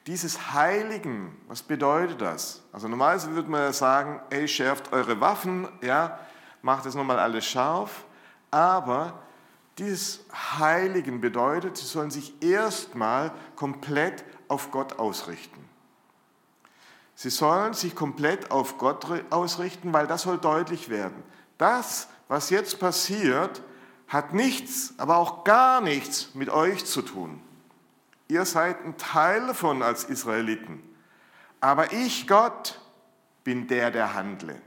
Dieses 0.06 0.52
Heiligen, 0.52 1.34
was 1.49 1.62
bedeutet 1.62 2.20
das? 2.20 2.62
Also 2.73 2.88
normalerweise 2.88 3.34
würde 3.34 3.50
man 3.50 3.62
ja 3.62 3.73
sagen, 3.73 4.20
ey, 4.28 4.46
schärft 4.46 4.92
eure 4.92 5.20
Waffen, 5.20 5.66
ja, 5.80 6.18
macht 6.61 6.84
das 6.84 6.94
nochmal 6.94 7.18
alles 7.18 7.46
scharf. 7.46 8.04
Aber 8.50 9.23
dieses 9.78 10.20
Heiligen 10.58 11.20
bedeutet, 11.23 11.78
sie 11.78 11.87
sollen 11.87 12.11
sich 12.11 12.42
erstmal 12.42 13.32
komplett 13.56 14.25
auf 14.46 14.70
Gott 14.70 14.99
ausrichten. 14.99 15.64
Sie 17.14 17.30
sollen 17.30 17.73
sich 17.73 17.94
komplett 17.94 18.50
auf 18.50 18.76
Gott 18.76 19.06
ausrichten, 19.30 19.92
weil 19.92 20.06
das 20.06 20.23
soll 20.23 20.37
deutlich 20.37 20.90
werden. 20.90 21.23
Das, 21.58 22.08
was 22.28 22.50
jetzt 22.50 22.78
passiert, 22.78 23.62
hat 24.08 24.34
nichts, 24.34 24.94
aber 24.99 25.16
auch 25.16 25.44
gar 25.44 25.80
nichts 25.80 26.34
mit 26.34 26.50
euch 26.50 26.84
zu 26.84 27.02
tun. 27.02 27.40
Ihr 28.34 28.44
seid 28.46 28.84
ein 28.84 28.96
Teil 28.98 29.46
davon 29.46 29.80
als 29.80 30.02
Israeliten. 30.02 30.82
Aber 31.60 31.92
ich, 31.92 32.26
Gott, 32.26 32.80
bin 33.44 33.68
der, 33.68 33.92
der 33.92 34.14
handle. 34.14 34.60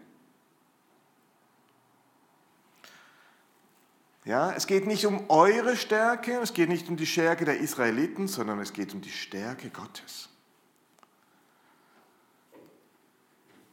Ja, 4.24 4.54
es 4.54 4.68
geht 4.68 4.88
nicht 4.88 5.06
um 5.06 5.30
eure 5.30 5.76
Stärke, 5.76 6.40
es 6.40 6.54
geht 6.54 6.70
nicht 6.70 6.88
um 6.88 6.96
die 6.96 7.06
Stärke 7.06 7.44
der 7.44 7.60
Israeliten, 7.60 8.30
sondern 8.30 8.62
es 8.62 8.72
geht 8.72 8.94
um 8.94 9.02
die 9.02 9.12
Stärke 9.12 9.70
Gottes. 9.70 10.30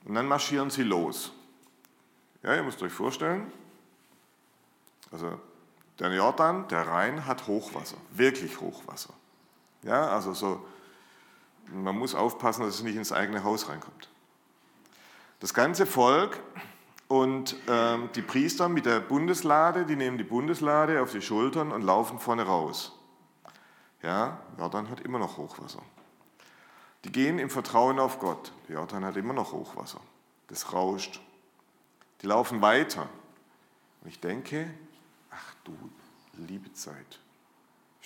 Und 0.06 0.16
dann 0.16 0.26
marschieren 0.26 0.70
sie 0.70 0.82
los. 0.82 1.30
Ja, 2.42 2.56
ihr 2.56 2.64
müsst 2.64 2.82
euch 2.82 2.92
vorstellen, 2.92 3.52
also 5.12 5.40
der 6.00 6.12
Jordan, 6.12 6.66
der 6.66 6.84
Rhein 6.88 7.26
hat 7.26 7.46
Hochwasser, 7.46 7.98
wirklich 8.10 8.60
Hochwasser. 8.60 9.14
Ja, 9.84 10.08
also 10.08 10.32
so, 10.32 10.64
man 11.72 11.96
muss 11.96 12.14
aufpassen, 12.14 12.62
dass 12.62 12.76
es 12.76 12.82
nicht 12.82 12.96
ins 12.96 13.12
eigene 13.12 13.44
Haus 13.44 13.68
reinkommt. 13.68 14.08
Das 15.40 15.52
ganze 15.52 15.86
Volk 15.86 16.40
und 17.08 17.56
ähm, 17.68 18.08
die 18.14 18.22
Priester 18.22 18.68
mit 18.68 18.86
der 18.86 19.00
Bundeslade, 19.00 19.84
die 19.84 19.96
nehmen 19.96 20.16
die 20.16 20.24
Bundeslade 20.24 21.02
auf 21.02 21.12
die 21.12 21.20
Schultern 21.20 21.70
und 21.70 21.82
laufen 21.82 22.18
vorne 22.18 22.44
raus. 22.44 22.92
Ja, 24.02 24.38
Jordan 24.58 24.88
hat 24.88 25.00
immer 25.00 25.18
noch 25.18 25.36
Hochwasser. 25.36 25.82
Die 27.04 27.12
gehen 27.12 27.38
im 27.38 27.50
Vertrauen 27.50 27.98
auf 27.98 28.18
Gott. 28.18 28.52
Jordan 28.68 29.04
hat 29.04 29.16
immer 29.16 29.34
noch 29.34 29.52
Hochwasser. 29.52 30.00
Das 30.48 30.72
rauscht. 30.72 31.20
Die 32.22 32.26
laufen 32.26 32.62
weiter. 32.62 33.08
Und 34.02 34.08
ich 34.08 34.20
denke, 34.20 34.72
ach 35.30 35.54
du 35.64 35.76
liebe 36.38 36.72
Zeit. 36.72 37.20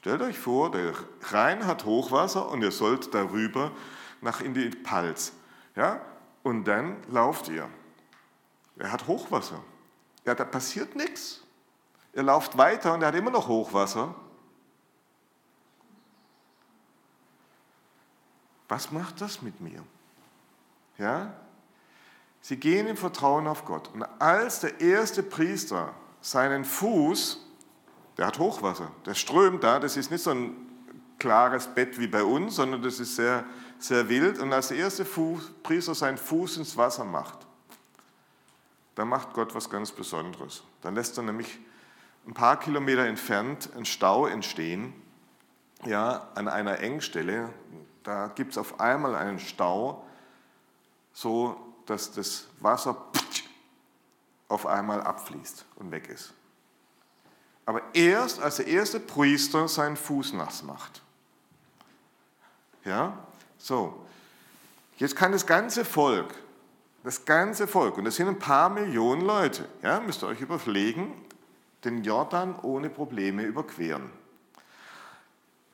Stellt 0.08 0.22
euch 0.22 0.38
vor, 0.38 0.70
der 0.70 0.94
Rhein 1.20 1.66
hat 1.66 1.84
Hochwasser 1.84 2.48
und 2.48 2.62
ihr 2.62 2.70
sollt 2.70 3.12
darüber 3.12 3.72
nach 4.22 4.40
in 4.40 4.54
die 4.54 4.70
Palz. 4.70 5.34
Ja? 5.76 6.00
Und 6.42 6.64
dann 6.64 6.96
lauft 7.10 7.48
ihr. 7.48 7.68
Er 8.78 8.90
hat 8.90 9.06
Hochwasser. 9.06 9.60
Ja, 10.24 10.34
da 10.34 10.46
passiert 10.46 10.96
nichts. 10.96 11.42
Er 12.14 12.22
lauft 12.22 12.56
weiter 12.56 12.94
und 12.94 13.02
er 13.02 13.08
hat 13.08 13.16
immer 13.16 13.30
noch 13.30 13.48
Hochwasser. 13.48 14.14
Was 18.66 18.90
macht 18.90 19.20
das 19.20 19.42
mit 19.42 19.60
mir? 19.60 19.82
Ja? 20.96 21.34
Sie 22.40 22.56
gehen 22.56 22.86
im 22.86 22.96
Vertrauen 22.96 23.46
auf 23.46 23.66
Gott. 23.66 23.90
Und 23.92 24.04
als 24.18 24.60
der 24.60 24.80
erste 24.80 25.22
Priester 25.22 25.92
seinen 26.22 26.64
Fuß, 26.64 27.44
der 28.18 28.26
hat 28.26 28.38
Hochwasser, 28.38 28.90
der 29.06 29.14
strömt 29.14 29.62
da, 29.62 29.78
das 29.78 29.96
ist 29.96 30.10
nicht 30.10 30.22
so 30.22 30.30
ein 30.30 30.56
klares 31.18 31.66
Bett 31.68 31.98
wie 31.98 32.08
bei 32.08 32.22
uns, 32.22 32.56
sondern 32.56 32.82
das 32.82 33.00
ist 33.00 33.16
sehr, 33.16 33.44
sehr 33.78 34.08
wild. 34.08 34.38
Und 34.38 34.52
als 34.52 34.68
der 34.68 34.78
erste 34.78 35.04
Fuß, 35.04 35.52
Priester 35.62 35.94
seinen 35.94 36.18
Fuß 36.18 36.58
ins 36.58 36.76
Wasser 36.76 37.04
macht, 37.04 37.38
dann 38.94 39.08
macht 39.08 39.32
Gott 39.32 39.54
was 39.54 39.70
ganz 39.70 39.92
Besonderes. 39.92 40.62
Dann 40.82 40.94
lässt 40.94 41.16
er 41.16 41.22
nämlich 41.22 41.58
ein 42.26 42.34
paar 42.34 42.58
Kilometer 42.58 43.06
entfernt 43.06 43.70
einen 43.74 43.84
Stau 43.84 44.26
entstehen, 44.26 44.92
ja, 45.84 46.28
an 46.34 46.48
einer 46.48 46.80
Engstelle. 46.80 47.50
Da 48.02 48.28
gibt 48.28 48.52
es 48.52 48.58
auf 48.58 48.80
einmal 48.80 49.14
einen 49.14 49.38
Stau, 49.38 50.04
so 51.12 51.56
dass 51.86 52.12
das 52.12 52.48
Wasser 52.60 52.96
auf 54.48 54.66
einmal 54.66 55.00
abfließt 55.02 55.64
und 55.76 55.90
weg 55.90 56.08
ist. 56.08 56.34
Aber 57.68 57.82
erst 57.92 58.40
als 58.40 58.56
der 58.56 58.66
erste 58.66 58.98
Priester 58.98 59.68
seinen 59.68 59.98
Fuß 59.98 60.32
nass 60.32 60.62
macht. 60.62 61.02
Ja, 62.82 63.18
so. 63.58 64.06
Jetzt 64.96 65.14
kann 65.14 65.32
das 65.32 65.46
ganze 65.46 65.84
Volk, 65.84 66.34
das 67.04 67.26
ganze 67.26 67.66
Volk, 67.66 67.98
und 67.98 68.06
das 68.06 68.16
sind 68.16 68.26
ein 68.26 68.38
paar 68.38 68.70
Millionen 68.70 69.20
Leute, 69.20 69.68
ja, 69.82 70.00
müsst 70.00 70.22
ihr 70.22 70.28
euch 70.28 70.40
überlegen, 70.40 71.12
den 71.84 72.02
Jordan 72.02 72.58
ohne 72.62 72.88
Probleme 72.88 73.42
überqueren. 73.42 74.08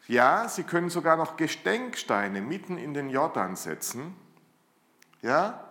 Ja, 0.09 0.49
sie 0.49 0.65
können 0.65 0.91
sogar 0.91 1.17
noch 1.17 1.37
Gedenksteine 1.37 2.41
mitten 2.41 2.77
in 2.77 2.93
den 2.93 3.09
Jordan 3.09 3.55
setzen. 3.55 4.17
Ja, 5.23 5.63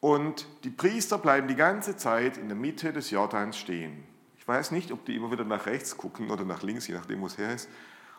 und 0.00 0.46
die 0.64 0.70
Priester 0.70 1.18
bleiben 1.18 1.48
die 1.48 1.54
ganze 1.54 1.98
Zeit 1.98 2.38
in 2.38 2.48
der 2.48 2.56
Mitte 2.56 2.94
des 2.94 3.10
Jordans 3.10 3.58
stehen. 3.58 4.07
Ich 4.48 4.54
weiß 4.54 4.70
nicht, 4.70 4.92
ob 4.92 5.04
die 5.04 5.14
immer 5.14 5.30
wieder 5.30 5.44
nach 5.44 5.66
rechts 5.66 5.94
gucken 5.98 6.30
oder 6.30 6.42
nach 6.42 6.62
links, 6.62 6.86
je 6.86 6.94
nachdem, 6.94 7.20
wo 7.20 7.26
es 7.26 7.36
her 7.36 7.54
ist, 7.54 7.68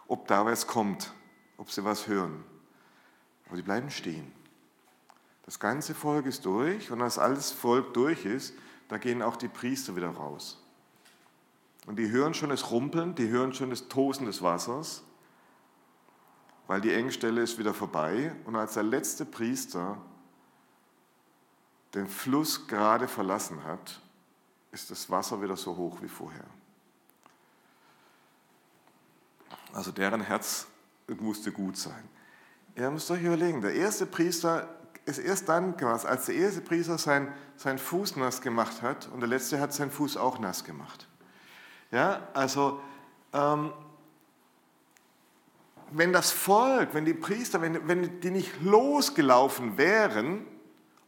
ob 0.07 0.27
da 0.27 0.45
was 0.45 0.67
kommt, 0.67 1.11
ob 1.57 1.71
sie 1.71 1.83
was 1.83 2.05
hören. 2.05 2.43
Aber 3.47 3.55
die 3.55 3.63
bleiben 3.63 3.89
stehen. 3.89 4.31
Das 5.47 5.59
ganze 5.59 5.95
Volk 5.95 6.27
ist 6.27 6.45
durch 6.45 6.91
und 6.91 7.01
als 7.01 7.17
alles 7.17 7.51
Volk 7.51 7.95
durch 7.95 8.25
ist, 8.25 8.53
da 8.89 8.99
gehen 8.99 9.23
auch 9.23 9.37
die 9.37 9.47
Priester 9.47 9.95
wieder 9.95 10.11
raus. 10.11 10.63
Und 11.87 11.97
die 11.97 12.11
hören 12.11 12.35
schon 12.35 12.49
das 12.49 12.69
Rumpeln, 12.69 13.15
die 13.15 13.29
hören 13.29 13.51
schon 13.51 13.71
das 13.71 13.87
Tosen 13.87 14.27
des 14.27 14.43
Wassers, 14.43 15.01
weil 16.67 16.79
die 16.79 16.93
Engstelle 16.93 17.41
ist 17.41 17.57
wieder 17.57 17.73
vorbei. 17.73 18.35
Und 18.45 18.55
als 18.55 18.75
der 18.75 18.83
letzte 18.83 19.25
Priester 19.25 19.97
den 21.95 22.05
Fluss 22.05 22.67
gerade 22.67 23.07
verlassen 23.07 23.63
hat, 23.63 23.99
ist 24.71 24.91
das 24.91 25.09
Wasser 25.09 25.41
wieder 25.41 25.57
so 25.57 25.75
hoch 25.75 26.01
wie 26.01 26.07
vorher. 26.07 26.45
Also 29.73 29.91
deren 29.91 30.21
Herz 30.21 30.67
musste 31.19 31.51
gut 31.51 31.77
sein. 31.77 32.07
Ihr 32.75 32.89
müsst 32.89 33.09
euch 33.11 33.23
überlegen, 33.23 33.61
der 33.61 33.73
erste 33.73 34.05
Priester 34.05 34.67
ist 35.05 35.17
erst 35.17 35.49
dann 35.49 35.75
gemacht, 35.75 36.05
als 36.05 36.27
der 36.27 36.35
erste 36.35 36.61
Priester 36.61 36.97
sein, 36.97 37.33
seinen 37.55 37.79
Fuß 37.79 38.15
nass 38.15 38.41
gemacht 38.41 38.81
hat 38.81 39.09
und 39.11 39.19
der 39.19 39.29
letzte 39.29 39.59
hat 39.59 39.73
seinen 39.73 39.91
Fuß 39.91 40.17
auch 40.17 40.39
nass 40.39 40.63
gemacht. 40.63 41.07
Ja, 41.91 42.27
also 42.33 42.79
ähm, 43.33 43.73
wenn 45.91 46.13
das 46.13 46.31
Volk, 46.31 46.93
wenn 46.93 47.05
die 47.05 47.15
Priester, 47.15 47.61
wenn, 47.61 47.87
wenn 47.87 48.19
die 48.21 48.29
nicht 48.29 48.61
losgelaufen 48.61 49.77
wären, 49.77 50.45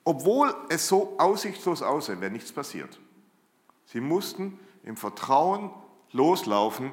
obwohl 0.04 0.54
es 0.70 0.88
so 0.88 1.16
aussichtslos 1.20 1.84
aussah, 1.84 2.20
wäre 2.20 2.32
nichts 2.32 2.52
passiert. 2.52 3.00
Sie 3.92 4.00
mussten 4.00 4.58
im 4.84 4.96
Vertrauen 4.96 5.70
loslaufen, 6.14 6.92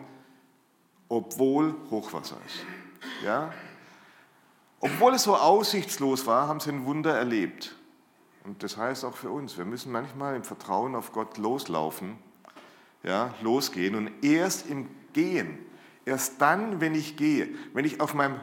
obwohl 1.08 1.74
Hochwasser 1.90 2.38
ist. 2.44 2.64
Ja? 3.24 3.52
Obwohl 4.80 5.14
es 5.14 5.22
so 5.22 5.36
aussichtslos 5.36 6.26
war, 6.26 6.48
haben 6.48 6.60
sie 6.60 6.70
ein 6.70 6.84
Wunder 6.84 7.16
erlebt. 7.16 7.76
Und 8.44 8.62
das 8.62 8.76
heißt 8.76 9.04
auch 9.04 9.16
für 9.16 9.30
uns, 9.30 9.58
wir 9.58 9.64
müssen 9.64 9.92
manchmal 9.92 10.34
im 10.34 10.42
Vertrauen 10.42 10.96
auf 10.96 11.12
Gott 11.12 11.38
loslaufen, 11.38 12.18
ja, 13.04 13.32
losgehen 13.42 13.94
und 13.94 14.10
erst 14.24 14.68
im 14.68 14.88
Gehen, 15.12 15.58
erst 16.04 16.40
dann, 16.40 16.80
wenn 16.80 16.94
ich 16.94 17.16
gehe, 17.16 17.48
wenn 17.74 17.84
ich 17.84 18.00
auf 18.00 18.14
meinem 18.14 18.40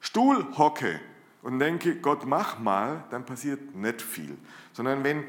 Stuhl 0.00 0.46
hocke 0.56 1.00
und 1.42 1.58
denke, 1.58 1.96
Gott, 1.96 2.26
mach 2.26 2.58
mal, 2.58 3.04
dann 3.10 3.24
passiert 3.24 3.74
nicht 3.74 4.02
viel. 4.02 4.36
Sondern 4.72 5.02
wenn 5.02 5.24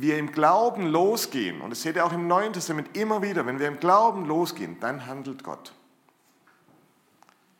wir 0.00 0.18
im 0.18 0.32
Glauben 0.32 0.86
losgehen, 0.86 1.60
und 1.60 1.70
das 1.70 1.82
seht 1.82 1.96
ihr 1.96 2.04
auch 2.04 2.12
im 2.12 2.26
Neuen 2.26 2.52
Testament 2.52 2.96
immer 2.96 3.22
wieder, 3.22 3.46
wenn 3.46 3.58
wir 3.58 3.68
im 3.68 3.80
Glauben 3.80 4.26
losgehen, 4.26 4.78
dann 4.80 5.06
handelt 5.06 5.44
Gott. 5.44 5.72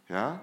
Ja? 0.09 0.41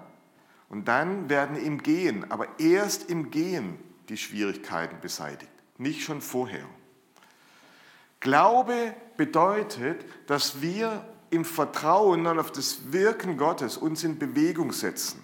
Und 0.68 0.88
dann 0.88 1.28
werden 1.28 1.56
im 1.56 1.82
Gehen, 1.82 2.30
aber 2.30 2.46
erst 2.58 3.10
im 3.10 3.30
Gehen 3.30 3.78
die 4.08 4.16
Schwierigkeiten 4.16 5.00
beseitigt, 5.00 5.52
nicht 5.78 6.02
schon 6.02 6.20
vorher. 6.20 6.64
Glaube 8.20 8.94
bedeutet, 9.16 10.04
dass 10.26 10.62
wir 10.62 11.04
im 11.30 11.44
Vertrauen 11.44 12.26
auf 12.26 12.52
das 12.52 12.92
Wirken 12.92 13.36
Gottes 13.36 13.76
uns 13.76 14.04
in 14.04 14.18
Bewegung 14.18 14.72
setzen 14.72 15.22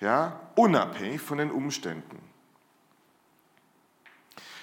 ja, 0.00 0.40
unabhängig 0.56 1.20
von 1.20 1.38
den 1.38 1.50
Umständen. 1.50 2.18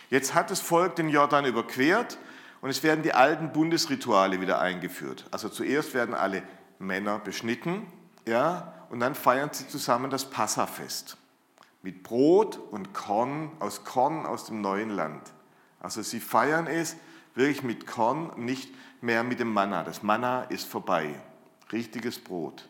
Jetzt 0.09 0.33
hat 0.33 0.51
das 0.51 0.61
Volk 0.61 0.95
den 0.95 1.09
Jordan 1.09 1.45
überquert 1.45 2.17
und 2.61 2.69
es 2.69 2.83
werden 2.83 3.03
die 3.03 3.13
alten 3.13 3.51
Bundesrituale 3.51 4.41
wieder 4.41 4.59
eingeführt. 4.59 5.25
Also 5.31 5.49
zuerst 5.49 5.93
werden 5.93 6.15
alle 6.15 6.43
Männer 6.79 7.19
beschnitten, 7.19 7.85
ja, 8.25 8.73
und 8.89 8.99
dann 8.99 9.15
feiern 9.15 9.49
sie 9.51 9.67
zusammen 9.67 10.09
das 10.09 10.29
Passafest 10.29 11.17
mit 11.81 12.03
Brot 12.03 12.59
und 12.71 12.93
Korn 12.93 13.51
aus 13.59 13.83
Korn 13.83 14.25
aus 14.25 14.45
dem 14.45 14.61
neuen 14.61 14.89
Land. 14.89 15.21
Also 15.79 16.01
sie 16.01 16.19
feiern 16.19 16.67
es 16.67 16.97
wirklich 17.35 17.63
mit 17.63 17.87
Korn, 17.87 18.31
nicht 18.35 18.73
mehr 19.01 19.23
mit 19.23 19.39
dem 19.39 19.53
Manna. 19.53 19.83
Das 19.83 20.03
Manna 20.03 20.43
ist 20.43 20.67
vorbei. 20.67 21.15
Richtiges 21.71 22.19
Brot. 22.19 22.67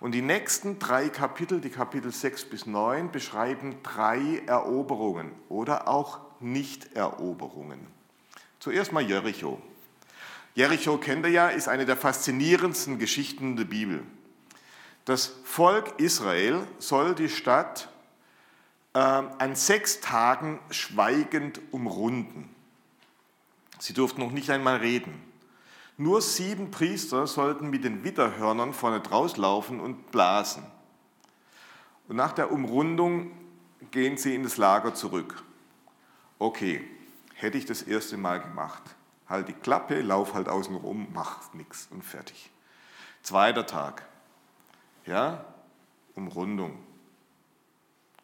Und 0.00 0.12
die 0.12 0.22
nächsten 0.22 0.78
drei 0.78 1.08
Kapitel, 1.08 1.60
die 1.60 1.70
Kapitel 1.70 2.10
6 2.10 2.46
bis 2.46 2.66
9, 2.66 3.12
beschreiben 3.12 3.76
drei 3.82 4.42
Eroberungen 4.46 5.32
oder 5.48 5.86
auch 5.86 6.20
Nichteroberungen. 6.42 7.86
Zuerst 8.58 8.92
mal 8.92 9.02
Jericho. 9.02 9.60
Jericho 10.54 10.98
kennt 10.98 11.24
ihr 11.26 11.32
ja, 11.32 11.48
ist 11.48 11.68
eine 11.68 11.86
der 11.86 11.96
faszinierendsten 11.96 12.98
Geschichten 12.98 13.56
der 13.56 13.64
Bibel. 13.64 14.02
Das 15.04 15.32
Volk 15.44 15.98
Israel 15.98 16.66
soll 16.78 17.14
die 17.14 17.28
Stadt 17.28 17.88
äh, 18.94 18.98
an 18.98 19.56
sechs 19.56 20.00
Tagen 20.00 20.60
schweigend 20.70 21.60
umrunden. 21.72 22.48
Sie 23.78 23.94
durften 23.94 24.20
noch 24.20 24.30
nicht 24.30 24.50
einmal 24.50 24.76
reden. 24.76 25.20
Nur 25.96 26.22
sieben 26.22 26.70
Priester 26.70 27.26
sollten 27.26 27.70
mit 27.70 27.84
den 27.84 28.04
Witterhörnern 28.04 28.72
vorne 28.74 29.00
draus 29.00 29.36
laufen 29.36 29.80
und 29.80 30.10
blasen. 30.12 30.62
Und 32.08 32.16
nach 32.16 32.32
der 32.32 32.52
Umrundung 32.52 33.32
gehen 33.90 34.16
sie 34.16 34.34
in 34.34 34.42
das 34.42 34.56
Lager 34.56 34.94
zurück. 34.94 35.42
Okay, 36.42 36.82
hätte 37.34 37.56
ich 37.56 37.66
das 37.66 37.82
erste 37.82 38.16
Mal 38.16 38.40
gemacht. 38.40 38.82
Halt 39.28 39.46
die 39.46 39.52
Klappe, 39.52 40.00
lauf 40.00 40.34
halt 40.34 40.48
außen 40.48 40.74
rum, 40.74 41.06
mach 41.14 41.54
nichts 41.54 41.86
und 41.92 42.02
fertig. 42.02 42.50
Zweiter 43.22 43.64
Tag. 43.64 44.04
Ja, 45.06 45.44
Umrundung. 46.16 46.80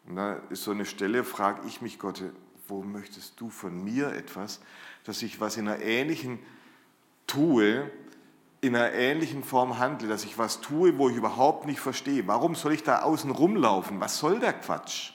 Und 0.05 0.17
da 0.17 0.33
ist 0.49 0.65
so 0.65 0.71
eine 0.71 0.85
Stelle, 0.85 1.23
frage 1.23 1.65
ich 1.65 1.81
mich, 1.81 1.97
Gott, 1.97 2.21
wo 2.67 2.81
möchtest 2.81 3.39
du 3.39 3.49
von 3.49 3.85
mir 3.85 4.09
etwas, 4.09 4.59
dass 5.05 5.21
ich 5.21 5.39
was 5.39 5.55
in 5.55 5.69
einer 5.69 5.81
ähnlichen 5.81 6.39
tue, 7.25 7.89
in 8.59 8.75
einer 8.75 8.91
ähnlichen 8.91 9.45
Form 9.45 9.79
handle, 9.79 10.09
dass 10.09 10.25
ich 10.25 10.37
was 10.37 10.59
tue, 10.59 10.97
wo 10.97 11.07
ich 11.07 11.15
überhaupt 11.15 11.65
nicht 11.65 11.79
verstehe. 11.79 12.27
Warum 12.27 12.55
soll 12.55 12.73
ich 12.73 12.83
da 12.83 13.03
außen 13.03 13.31
rumlaufen? 13.31 14.01
Was 14.01 14.17
soll 14.17 14.41
der 14.41 14.51
Quatsch? 14.51 15.13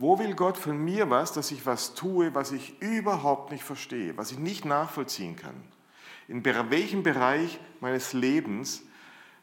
Wo 0.00 0.18
will 0.18 0.34
Gott 0.34 0.56
von 0.56 0.82
mir 0.82 1.10
was, 1.10 1.34
dass 1.34 1.50
ich 1.50 1.66
was 1.66 1.92
tue, 1.92 2.34
was 2.34 2.52
ich 2.52 2.80
überhaupt 2.80 3.52
nicht 3.52 3.62
verstehe, 3.62 4.16
was 4.16 4.32
ich 4.32 4.38
nicht 4.38 4.64
nachvollziehen 4.64 5.36
kann? 5.36 5.54
In 6.26 6.42
welchem 6.42 7.02
Bereich 7.02 7.60
meines 7.80 8.14
Lebens 8.14 8.82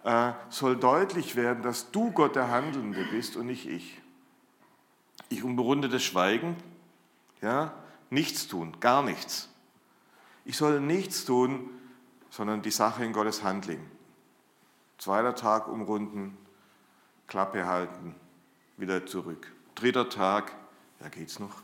äh, 0.04 0.32
soll 0.50 0.76
deutlich 0.76 1.36
werden, 1.36 1.62
dass 1.62 1.92
du 1.92 2.10
Gott 2.10 2.36
der 2.36 2.50
Handelnde 2.50 3.06
bist 3.12 3.36
und 3.36 3.46
nicht 3.46 3.70
ich? 3.70 4.02
Ich 5.30 5.44
umrunde 5.44 5.90
das 5.90 6.02
Schweigen, 6.02 6.56
ja, 7.40 7.72
nichts 8.10 8.48
tun, 8.48 8.78
gar 8.80 9.04
nichts. 9.04 9.50
Ich 10.44 10.58
soll 10.58 10.80
nichts 10.80 11.24
tun, 11.26 11.70
sondern 12.32 12.64
die 12.64 12.72
Sache 12.72 13.06
in 13.06 13.14
Gottes 13.14 13.44
Hand 13.44 13.68
legen. 13.68 13.92
Zweiter 14.98 15.36
Tag 15.36 15.68
umrunden, 15.68 16.36
Klappe 17.28 17.68
halten, 17.68 18.16
wieder 18.78 19.06
zurück. 19.06 19.52
Dritter 19.78 20.10
Tag, 20.10 20.54
ja 21.02 21.10
geht's 21.10 21.38
noch. 21.38 21.62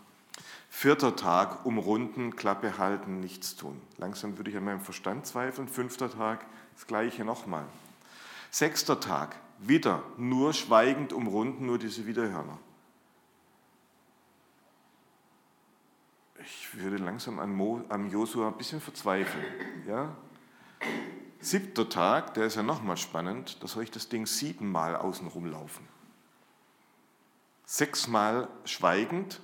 Vierter 0.69 1.15
Tag, 1.15 1.65
umrunden, 1.65 2.35
Klappe 2.35 2.77
halten, 2.77 3.19
nichts 3.19 3.55
tun. 3.55 3.81
Langsam 3.97 4.37
würde 4.37 4.51
ich 4.51 4.57
an 4.57 4.65
meinem 4.65 4.81
Verstand 4.81 5.25
zweifeln. 5.25 5.67
Fünfter 5.67 6.11
Tag, 6.11 6.45
das 6.75 6.85
gleiche 6.85 7.25
nochmal. 7.25 7.65
Sechster 8.51 8.99
Tag, 8.99 9.35
wieder 9.57 10.03
nur 10.17 10.53
schweigend 10.53 11.11
umrunden, 11.11 11.65
nur 11.65 11.79
diese 11.79 12.05
Widerhörner. 12.05 12.59
Ich 16.45 16.77
würde 16.77 16.97
langsam 16.97 17.39
an, 17.39 17.51
Mo, 17.55 17.81
an 17.89 18.11
Josua 18.11 18.49
ein 18.49 18.57
bisschen 18.57 18.79
verzweifeln. 18.79 19.45
Ja? 19.87 20.15
Siebter 21.39 21.89
Tag, 21.89 22.35
der 22.35 22.45
ist 22.45 22.57
ja 22.57 22.63
nochmal 22.63 22.97
spannend, 22.97 23.57
da 23.63 23.67
soll 23.67 23.83
ich 23.83 23.91
das 23.91 24.07
Ding 24.07 24.27
siebenmal 24.27 24.95
außen 24.95 25.27
rumlaufen. 25.27 25.87
Sechsmal 27.65 28.47
schweigend. 28.65 29.41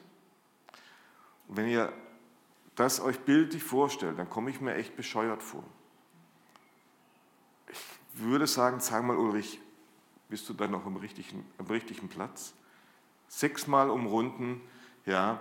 Und 1.47 1.57
wenn 1.57 1.67
ihr 1.67 1.91
das 2.75 2.99
euch 3.01 3.19
bildlich 3.19 3.63
vorstellt, 3.63 4.19
dann 4.19 4.29
komme 4.29 4.49
ich 4.49 4.61
mir 4.61 4.75
echt 4.75 4.95
bescheuert 4.95 5.43
vor. 5.43 5.63
Ich 7.67 7.79
würde 8.13 8.47
sagen, 8.47 8.79
sag 8.79 9.03
mal 9.03 9.17
Ulrich, 9.17 9.59
bist 10.29 10.47
du 10.47 10.53
dann 10.53 10.71
noch 10.71 10.85
am 10.85 10.97
richtigen, 10.97 11.45
am 11.57 11.67
richtigen 11.67 12.07
Platz? 12.07 12.53
Sechsmal 13.27 13.89
umrunden, 13.89 14.61
ja. 15.05 15.39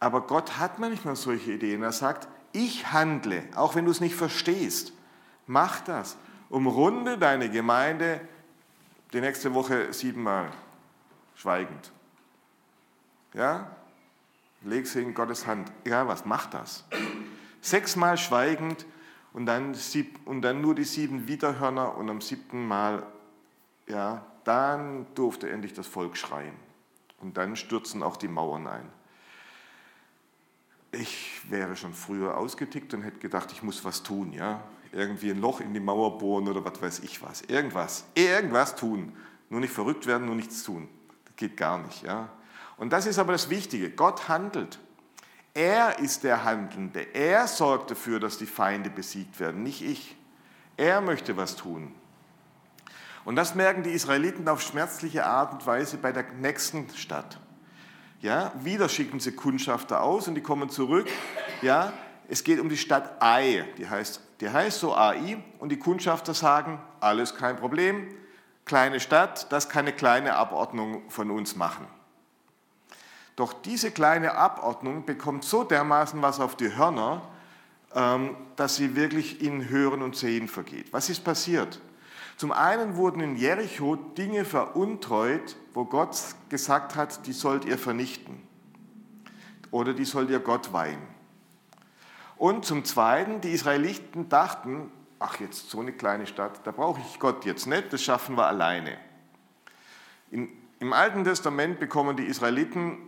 Aber 0.00 0.22
Gott 0.22 0.58
hat 0.58 0.78
manchmal 0.78 1.16
solche 1.16 1.52
Ideen. 1.52 1.82
Er 1.82 1.92
sagt, 1.92 2.28
ich 2.52 2.92
handle, 2.92 3.42
auch 3.54 3.74
wenn 3.74 3.84
du 3.84 3.90
es 3.90 4.00
nicht 4.00 4.14
verstehst. 4.14 4.92
Mach 5.46 5.80
das. 5.80 6.16
Umrunde 6.48 7.18
deine 7.18 7.50
Gemeinde 7.50 8.20
die 9.12 9.20
nächste 9.20 9.54
Woche 9.54 9.92
siebenmal 9.92 10.50
schweigend. 11.34 11.92
Ja? 13.34 13.70
Leg 14.62 14.86
sie 14.86 15.02
in 15.02 15.14
Gottes 15.14 15.46
Hand. 15.46 15.72
Egal 15.84 16.08
was, 16.08 16.24
mach 16.24 16.46
das. 16.46 16.84
Sechsmal 17.60 18.16
schweigend 18.18 18.86
und 19.32 19.46
dann, 19.46 19.74
sieb, 19.74 20.20
und 20.24 20.42
dann 20.42 20.60
nur 20.60 20.74
die 20.74 20.84
sieben 20.84 21.26
Widerhörner 21.26 21.96
und 21.96 22.10
am 22.10 22.20
siebten 22.20 22.66
Mal, 22.66 23.04
ja, 23.86 24.24
dann 24.44 25.06
durfte 25.14 25.48
endlich 25.50 25.72
das 25.72 25.86
Volk 25.86 26.16
schreien. 26.16 26.54
Und 27.20 27.36
dann 27.36 27.56
stürzen 27.56 28.02
auch 28.02 28.16
die 28.16 28.28
Mauern 28.28 28.66
ein. 28.66 28.88
Ich 30.90 31.40
wäre 31.48 31.76
schon 31.76 31.94
früher 31.94 32.36
ausgetickt 32.36 32.92
und 32.94 33.02
hätte 33.02 33.18
gedacht, 33.18 33.50
ich 33.52 33.62
muss 33.62 33.84
was 33.84 34.02
tun, 34.02 34.32
ja 34.32 34.62
irgendwie 34.92 35.30
ein 35.30 35.40
Loch 35.40 35.60
in 35.60 35.72
die 35.74 35.80
Mauer 35.80 36.18
bohren 36.18 36.48
oder 36.48 36.64
was 36.64 36.80
weiß 36.80 36.98
ich 37.00 37.22
was. 37.22 37.42
Irgendwas, 37.42 38.04
irgendwas 38.14 38.76
tun. 38.76 39.12
Nur 39.48 39.60
nicht 39.60 39.72
verrückt 39.72 40.06
werden, 40.06 40.26
nur 40.26 40.36
nichts 40.36 40.62
tun. 40.62 40.88
Das 41.24 41.36
geht 41.36 41.56
gar 41.56 41.78
nicht. 41.78 42.02
Ja? 42.02 42.28
Und 42.82 42.92
das 42.92 43.06
ist 43.06 43.20
aber 43.20 43.30
das 43.30 43.48
Wichtige. 43.48 43.90
Gott 43.90 44.28
handelt. 44.28 44.80
Er 45.54 46.00
ist 46.00 46.24
der 46.24 46.42
Handelnde. 46.42 47.14
Er 47.14 47.46
sorgt 47.46 47.92
dafür, 47.92 48.18
dass 48.18 48.38
die 48.38 48.46
Feinde 48.46 48.90
besiegt 48.90 49.38
werden, 49.38 49.62
nicht 49.62 49.82
ich. 49.82 50.16
Er 50.76 51.00
möchte 51.00 51.36
was 51.36 51.54
tun. 51.54 51.94
Und 53.24 53.36
das 53.36 53.54
merken 53.54 53.84
die 53.84 53.92
Israeliten 53.92 54.48
auf 54.48 54.60
schmerzliche 54.60 55.24
Art 55.24 55.52
und 55.52 55.64
Weise 55.64 55.96
bei 55.96 56.10
der 56.10 56.24
nächsten 56.40 56.90
Stadt. 56.96 57.38
Ja, 58.20 58.50
wieder 58.64 58.88
schicken 58.88 59.20
sie 59.20 59.30
Kundschafter 59.30 60.02
aus 60.02 60.26
und 60.26 60.34
die 60.34 60.42
kommen 60.42 60.68
zurück. 60.68 61.06
Ja, 61.60 61.92
es 62.26 62.42
geht 62.42 62.58
um 62.58 62.68
die 62.68 62.76
Stadt 62.76 63.22
Ai, 63.22 63.64
die 63.78 63.88
heißt, 63.88 64.20
die 64.40 64.50
heißt 64.50 64.80
so 64.80 64.96
AI 64.96 65.40
und 65.60 65.68
die 65.68 65.78
Kundschafter 65.78 66.34
sagen, 66.34 66.80
alles 66.98 67.36
kein 67.36 67.54
Problem, 67.54 68.08
kleine 68.64 68.98
Stadt, 68.98 69.52
das 69.52 69.68
kann 69.68 69.86
eine 69.86 69.94
kleine 69.94 70.34
Abordnung 70.34 71.08
von 71.10 71.30
uns 71.30 71.54
machen. 71.54 71.86
Doch 73.36 73.52
diese 73.52 73.90
kleine 73.90 74.34
Abordnung 74.34 75.04
bekommt 75.04 75.44
so 75.44 75.64
dermaßen 75.64 76.20
was 76.20 76.40
auf 76.40 76.56
die 76.56 76.76
Hörner, 76.76 77.22
ähm, 77.94 78.36
dass 78.56 78.76
sie 78.76 78.94
wirklich 78.96 79.42
in 79.42 79.68
Hören 79.68 80.02
und 80.02 80.16
Sehen 80.16 80.48
vergeht. 80.48 80.92
Was 80.92 81.08
ist 81.08 81.24
passiert? 81.24 81.80
Zum 82.36 82.52
einen 82.52 82.96
wurden 82.96 83.20
in 83.20 83.36
Jericho 83.36 83.96
Dinge 83.96 84.44
veruntreut, 84.44 85.56
wo 85.74 85.84
Gott 85.84 86.16
gesagt 86.48 86.96
hat, 86.96 87.26
die 87.26 87.32
sollt 87.32 87.64
ihr 87.64 87.78
vernichten 87.78 88.42
oder 89.70 89.94
die 89.94 90.04
sollt 90.04 90.30
ihr 90.30 90.40
Gott 90.40 90.72
weihen. 90.72 91.00
Und 92.36 92.64
zum 92.64 92.84
Zweiten, 92.84 93.40
die 93.40 93.50
Israeliten 93.50 94.28
dachten, 94.28 94.90
ach 95.18 95.38
jetzt 95.38 95.70
so 95.70 95.80
eine 95.80 95.92
kleine 95.92 96.26
Stadt, 96.26 96.60
da 96.64 96.72
brauche 96.72 97.00
ich 97.00 97.20
Gott 97.20 97.44
jetzt 97.44 97.66
nicht, 97.66 97.92
das 97.92 98.02
schaffen 98.02 98.36
wir 98.36 98.46
alleine. 98.46 98.96
In, 100.30 100.48
Im 100.80 100.92
Alten 100.92 101.24
Testament 101.24 101.78
bekommen 101.78 102.16
die 102.16 102.24
Israeliten 102.24 102.98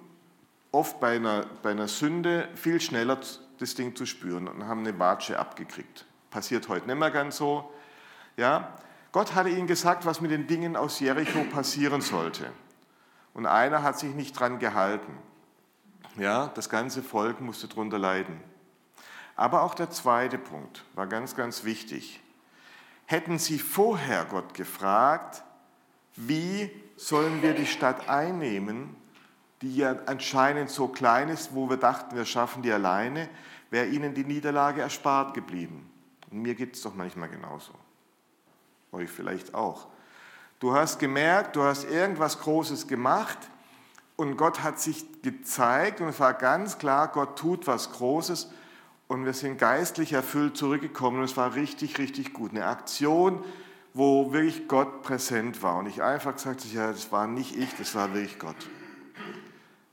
oft 0.74 1.00
bei 1.00 1.16
einer, 1.16 1.46
bei 1.62 1.70
einer 1.70 1.88
Sünde 1.88 2.48
viel 2.54 2.80
schneller 2.80 3.18
das 3.58 3.74
Ding 3.74 3.94
zu 3.94 4.04
spüren 4.04 4.48
und 4.48 4.66
haben 4.66 4.80
eine 4.80 4.98
Watsche 4.98 5.38
abgekriegt. 5.38 6.04
Passiert 6.30 6.68
heute 6.68 6.86
nicht 6.86 6.98
mehr 6.98 7.10
ganz 7.10 7.36
so. 7.36 7.72
Ja? 8.36 8.76
Gott 9.12 9.34
hatte 9.34 9.48
ihnen 9.48 9.68
gesagt, 9.68 10.04
was 10.04 10.20
mit 10.20 10.32
den 10.32 10.46
Dingen 10.46 10.76
aus 10.76 10.98
Jericho 10.98 11.44
passieren 11.44 12.00
sollte. 12.00 12.50
Und 13.32 13.46
einer 13.46 13.82
hat 13.82 13.98
sich 13.98 14.14
nicht 14.14 14.38
dran 14.38 14.58
gehalten. 14.58 15.12
Ja, 16.16 16.48
das 16.54 16.68
ganze 16.68 17.02
Volk 17.02 17.40
musste 17.40 17.68
darunter 17.68 17.98
leiden. 17.98 18.40
Aber 19.36 19.62
auch 19.62 19.74
der 19.74 19.90
zweite 19.90 20.38
Punkt 20.38 20.84
war 20.94 21.06
ganz, 21.06 21.36
ganz 21.36 21.64
wichtig. 21.64 22.20
Hätten 23.06 23.38
sie 23.38 23.58
vorher 23.58 24.24
Gott 24.24 24.54
gefragt, 24.54 25.42
wie 26.16 26.70
sollen 26.96 27.42
wir 27.42 27.54
die 27.54 27.66
Stadt 27.66 28.08
einnehmen, 28.08 28.96
die 29.64 29.76
ja 29.76 29.96
anscheinend 30.04 30.68
so 30.68 30.88
klein 30.88 31.30
ist, 31.30 31.54
wo 31.54 31.70
wir 31.70 31.78
dachten, 31.78 32.14
wir 32.14 32.26
schaffen 32.26 32.62
die 32.62 32.70
alleine, 32.70 33.30
wäre 33.70 33.86
ihnen 33.86 34.12
die 34.12 34.24
Niederlage 34.24 34.82
erspart 34.82 35.32
geblieben. 35.32 35.90
Und 36.30 36.42
mir 36.42 36.54
geht 36.54 36.74
es 36.74 36.82
doch 36.82 36.94
manchmal 36.94 37.30
genauso. 37.30 37.72
Euch 38.92 39.08
vielleicht 39.08 39.54
auch. 39.54 39.86
Du 40.60 40.74
hast 40.74 40.98
gemerkt, 40.98 41.56
du 41.56 41.62
hast 41.62 41.84
irgendwas 41.84 42.40
Großes 42.40 42.86
gemacht 42.86 43.38
und 44.16 44.36
Gott 44.36 44.62
hat 44.62 44.78
sich 44.78 45.22
gezeigt 45.22 46.02
und 46.02 46.08
es 46.08 46.20
war 46.20 46.34
ganz 46.34 46.76
klar, 46.76 47.08
Gott 47.08 47.38
tut 47.38 47.66
was 47.66 47.90
Großes 47.90 48.50
und 49.08 49.24
wir 49.24 49.32
sind 49.32 49.58
geistlich 49.58 50.12
erfüllt 50.12 50.58
zurückgekommen 50.58 51.18
und 51.18 51.24
es 51.24 51.38
war 51.38 51.54
richtig, 51.54 51.98
richtig 51.98 52.34
gut. 52.34 52.50
Eine 52.50 52.66
Aktion, 52.66 53.42
wo 53.94 54.32
wirklich 54.32 54.68
Gott 54.68 55.02
präsent 55.02 55.62
war 55.62 55.78
und 55.78 55.86
ich 55.86 56.02
einfach 56.02 56.34
gesagt 56.34 56.60
habe, 56.60 56.74
ja, 56.74 56.88
das 56.92 57.10
war 57.10 57.26
nicht 57.26 57.56
ich, 57.56 57.74
das 57.78 57.94
war 57.94 58.12
wirklich 58.12 58.38
Gott. 58.38 58.56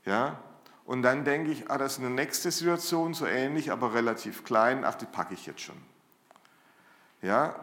Ja? 0.04 0.42
Und 0.84 1.02
dann 1.02 1.24
denke 1.24 1.50
ich, 1.50 1.70
ah, 1.70 1.78
das 1.78 1.94
ist 1.94 1.98
eine 2.00 2.10
nächste 2.10 2.50
Situation, 2.50 3.14
so 3.14 3.26
ähnlich, 3.26 3.70
aber 3.70 3.94
relativ 3.94 4.44
klein, 4.44 4.84
ach, 4.84 4.94
die 4.94 5.06
packe 5.06 5.34
ich 5.34 5.46
jetzt 5.46 5.60
schon. 5.60 5.76
Ja? 7.22 7.54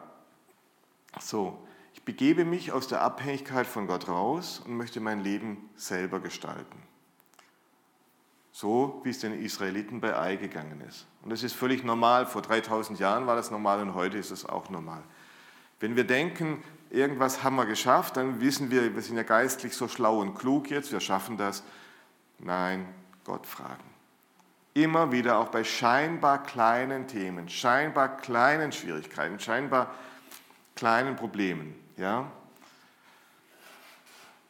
So, 1.19 1.59
ich 1.93 2.03
begebe 2.03 2.45
mich 2.45 2.71
aus 2.71 2.87
der 2.87 3.01
Abhängigkeit 3.01 3.67
von 3.67 3.87
Gott 3.87 4.07
raus 4.07 4.61
und 4.65 4.77
möchte 4.77 4.99
mein 4.99 5.21
Leben 5.21 5.69
selber 5.75 6.19
gestalten. 6.19 6.81
So 8.51 9.01
wie 9.03 9.09
es 9.09 9.19
den 9.19 9.39
Israeliten 9.39 10.01
bei 10.01 10.17
Ei 10.17 10.35
gegangen 10.35 10.81
ist. 10.87 11.07
Und 11.21 11.29
das 11.29 11.43
ist 11.43 11.53
völlig 11.53 11.83
normal. 11.83 12.25
Vor 12.25 12.41
3000 12.41 12.99
Jahren 12.99 13.27
war 13.27 13.35
das 13.35 13.51
normal 13.51 13.81
und 13.81 13.93
heute 13.93 14.17
ist 14.17 14.31
es 14.31 14.45
auch 14.45 14.69
normal. 14.69 15.03
Wenn 15.79 15.95
wir 15.95 16.03
denken, 16.03 16.63
irgendwas 16.89 17.43
haben 17.43 17.55
wir 17.55 17.65
geschafft, 17.65 18.17
dann 18.17 18.41
wissen 18.41 18.69
wir, 18.71 18.93
wir 18.95 19.01
sind 19.01 19.15
ja 19.15 19.23
geistlich 19.23 19.75
so 19.75 19.87
schlau 19.87 20.19
und 20.19 20.35
klug 20.35 20.69
jetzt, 20.69 20.91
wir 20.91 20.99
schaffen 20.99 21.37
das. 21.37 21.63
Nein, 22.39 22.87
Gott 23.23 23.45
fragen. 23.45 23.83
Immer 24.73 25.11
wieder 25.11 25.39
auch 25.39 25.49
bei 25.49 25.63
scheinbar 25.63 26.43
kleinen 26.43 27.07
Themen, 27.07 27.49
scheinbar 27.49 28.17
kleinen 28.17 28.71
Schwierigkeiten, 28.71 29.39
scheinbar 29.39 29.93
kleinen 30.75 31.15
Problemen. 31.15 31.75
Ja? 31.97 32.31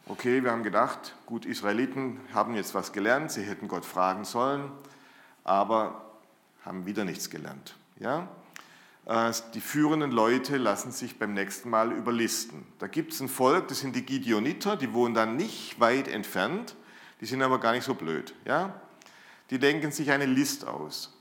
okay, 0.09 0.43
wir 0.43 0.51
haben 0.51 0.63
gedacht, 0.63 1.15
gut, 1.25 1.45
Israeliten 1.45 2.19
haben 2.33 2.55
jetzt 2.55 2.73
was 2.73 2.91
gelernt, 2.91 3.31
sie 3.31 3.43
hätten 3.43 3.67
Gott 3.67 3.85
fragen 3.85 4.25
sollen, 4.25 4.71
aber 5.43 6.01
haben 6.65 6.85
wieder 6.85 7.05
nichts 7.05 7.29
gelernt. 7.29 7.75
Ja? 7.99 8.27
Äh, 9.05 9.31
die 9.53 9.61
führenden 9.61 10.11
Leute 10.11 10.57
lassen 10.57 10.91
sich 10.91 11.19
beim 11.19 11.33
nächsten 11.33 11.69
Mal 11.69 11.91
überlisten. 11.91 12.65
Da 12.79 12.87
gibt 12.87 13.13
es 13.13 13.21
ein 13.21 13.29
Volk, 13.29 13.67
das 13.67 13.79
sind 13.79 13.95
die 13.95 14.05
Gideoniter, 14.05 14.75
die 14.75 14.93
wohnen 14.93 15.13
dann 15.13 15.35
nicht 15.35 15.79
weit 15.79 16.07
entfernt, 16.07 16.75
die 17.21 17.25
sind 17.25 17.41
aber 17.41 17.59
gar 17.59 17.73
nicht 17.73 17.83
so 17.83 17.93
blöd. 17.93 18.33
Ja? 18.45 18.73
Die 19.49 19.59
denken 19.59 19.91
sich 19.91 20.11
eine 20.11 20.25
List 20.25 20.65
aus. 20.67 21.15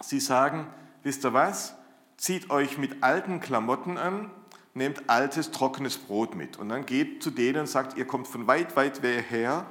Sie 0.00 0.20
sagen, 0.20 0.66
wisst 1.02 1.24
ihr 1.24 1.32
was, 1.32 1.74
zieht 2.16 2.50
euch 2.50 2.78
mit 2.78 3.02
alten 3.02 3.40
Klamotten 3.40 3.98
an, 3.98 4.30
nehmt 4.74 5.08
altes, 5.10 5.50
trockenes 5.50 5.98
Brot 5.98 6.34
mit. 6.34 6.58
Und 6.58 6.68
dann 6.68 6.86
geht 6.86 7.22
zu 7.22 7.30
denen 7.30 7.60
und 7.60 7.66
sagt, 7.66 7.96
ihr 7.96 8.06
kommt 8.06 8.28
von 8.28 8.46
weit, 8.46 8.76
weit 8.76 9.02
her. 9.02 9.66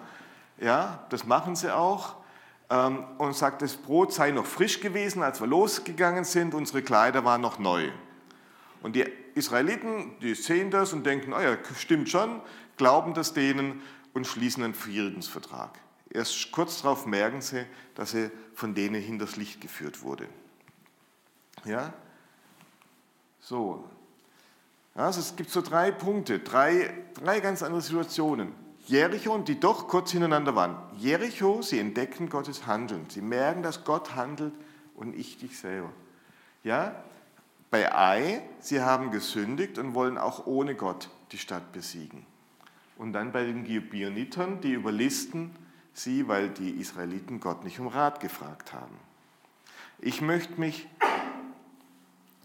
Ja, 0.60 1.06
das 1.10 1.26
machen 1.26 1.56
sie 1.56 1.74
auch. 1.74 2.16
Ähm, 2.70 3.04
und 3.18 3.36
sagt, 3.36 3.62
das 3.62 3.76
Brot 3.76 4.14
sei 4.14 4.32
noch 4.32 4.46
frisch 4.46 4.80
gewesen, 4.80 5.24
als 5.24 5.40
wir 5.40 5.48
losgegangen 5.48 6.24
sind, 6.24 6.54
unsere 6.54 6.84
Kleider 6.84 7.26
waren 7.26 7.42
noch 7.42 7.58
neu. 7.58 7.90
Und 8.84 8.96
die 8.96 9.06
Israeliten, 9.36 10.12
die 10.22 10.36
sehen 10.36 10.70
das 10.70 10.94
und 10.94 11.06
denken, 11.06 11.34
oh 11.34 11.40
ja, 11.40 11.58
stimmt 11.76 12.10
schon, 12.10 12.42
glauben 12.78 13.14
das 13.14 13.34
denen 13.34 13.82
und 14.14 14.28
schließen 14.28 14.64
einen 14.64 14.74
Friedensvertrag. 14.74 15.80
Erst 16.12 16.52
kurz 16.52 16.82
darauf 16.82 17.06
merken 17.06 17.42
sie, 17.42 17.66
dass 17.96 18.14
er 18.14 18.32
von 18.54 18.74
denen 18.74 19.02
hinters 19.02 19.36
Licht 19.36 19.62
geführt 19.62 20.02
wurde. 20.02 20.28
Ja? 21.66 21.94
So. 23.40 23.88
Also 24.96 25.20
es 25.20 25.36
gibt 25.36 25.52
so 25.52 25.62
drei 25.62 25.92
Punkte, 25.92 26.40
drei, 26.40 26.94
drei 27.14 27.40
ganz 27.40 27.64
andere 27.64 27.82
Situationen. 27.82 28.54
Jericho 28.86 29.34
und 29.34 29.48
die 29.48 29.60
doch 29.60 29.88
kurz 29.88 30.12
hintereinander 30.12 30.56
waren. 30.56 30.76
Jericho, 30.98 31.62
sie 31.62 31.80
entdecken 31.80 32.28
Gottes 32.28 32.66
Handeln. 32.66 33.06
Sie 33.10 33.22
merken, 33.22 33.62
dass 33.62 33.84
Gott 33.84 34.16
handelt 34.16 34.54
und 34.96 35.16
ich 35.16 35.38
dich 35.38 35.60
selber. 35.60 35.92
Ja? 36.64 37.04
Bei 37.70 37.94
Ai, 37.94 38.42
sie 38.60 38.82
haben 38.82 39.12
gesündigt 39.12 39.78
und 39.78 39.94
wollen 39.94 40.18
auch 40.18 40.48
ohne 40.48 40.74
Gott 40.74 41.10
die 41.32 41.38
Stadt 41.38 41.72
besiegen. 41.72 42.26
Und 43.00 43.14
dann 43.14 43.32
bei 43.32 43.46
den 43.46 43.64
Gibeonitern, 43.64 44.60
die 44.60 44.74
überlisten 44.74 45.56
sie, 45.94 46.28
weil 46.28 46.50
die 46.50 46.72
Israeliten 46.72 47.40
Gott 47.40 47.64
nicht 47.64 47.80
um 47.80 47.88
Rat 47.88 48.20
gefragt 48.20 48.74
haben. 48.74 48.96
Ich 50.00 50.22
möchte 50.22 50.60
mich 50.60 50.86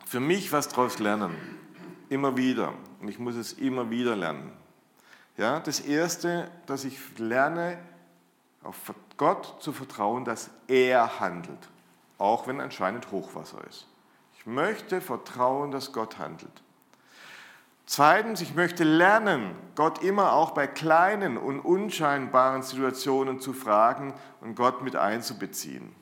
für 0.07 0.21
mich 0.21 0.53
was 0.53 0.69
daraus 0.69 1.01
lernen. 1.01 1.35
Immer 2.09 2.37
wieder. 2.37 2.73
Und 3.01 3.09
ich 3.09 3.19
muss 3.19 3.35
es 3.35 3.55
immer 3.55 3.91
wieder 3.91 4.15
lernen. 4.15 4.53
Ja, 5.37 5.59
das 5.59 5.81
Erste, 5.81 6.49
dass 6.67 6.85
ich 6.85 6.99
lerne, 7.19 7.77
auf 8.63 8.95
Gott 9.17 9.57
zu 9.61 9.73
vertrauen, 9.73 10.25
dass 10.25 10.51
er 10.69 11.19
handelt. 11.19 11.69
Auch 12.17 12.47
wenn 12.47 12.61
anscheinend 12.61 13.11
Hochwasser 13.11 13.59
ist. 13.69 13.89
Ich 14.39 14.47
möchte 14.47 15.01
vertrauen, 15.01 15.73
dass 15.73 15.93
Gott 15.93 16.19
handelt. 16.19 16.63
Zweitens, 17.87 18.41
ich 18.41 18.55
möchte 18.55 18.83
lernen, 18.83 19.55
Gott 19.75 20.03
immer 20.03 20.33
auch 20.33 20.53
bei 20.53 20.67
kleinen 20.67 21.37
und 21.37 21.61
unscheinbaren 21.61 22.63
Situationen 22.63 23.41
zu 23.41 23.53
fragen 23.53 24.15
und 24.41 24.55
Gott 24.55 24.83
mit 24.83 24.97
einzubeziehen. 24.97 25.95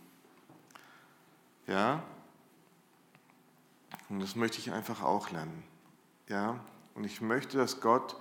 Ja? 1.67 2.03
Und 4.09 4.21
das 4.21 4.37
möchte 4.37 4.59
ich 4.59 4.73
einfach 4.73 5.03
auch 5.03 5.31
lernen. 5.31 5.65
Ja? 6.29 6.61
Und 6.95 7.05
ich 7.05 7.21
möchte, 7.21 7.57
dass 7.57 7.81
Gott, 7.81 8.17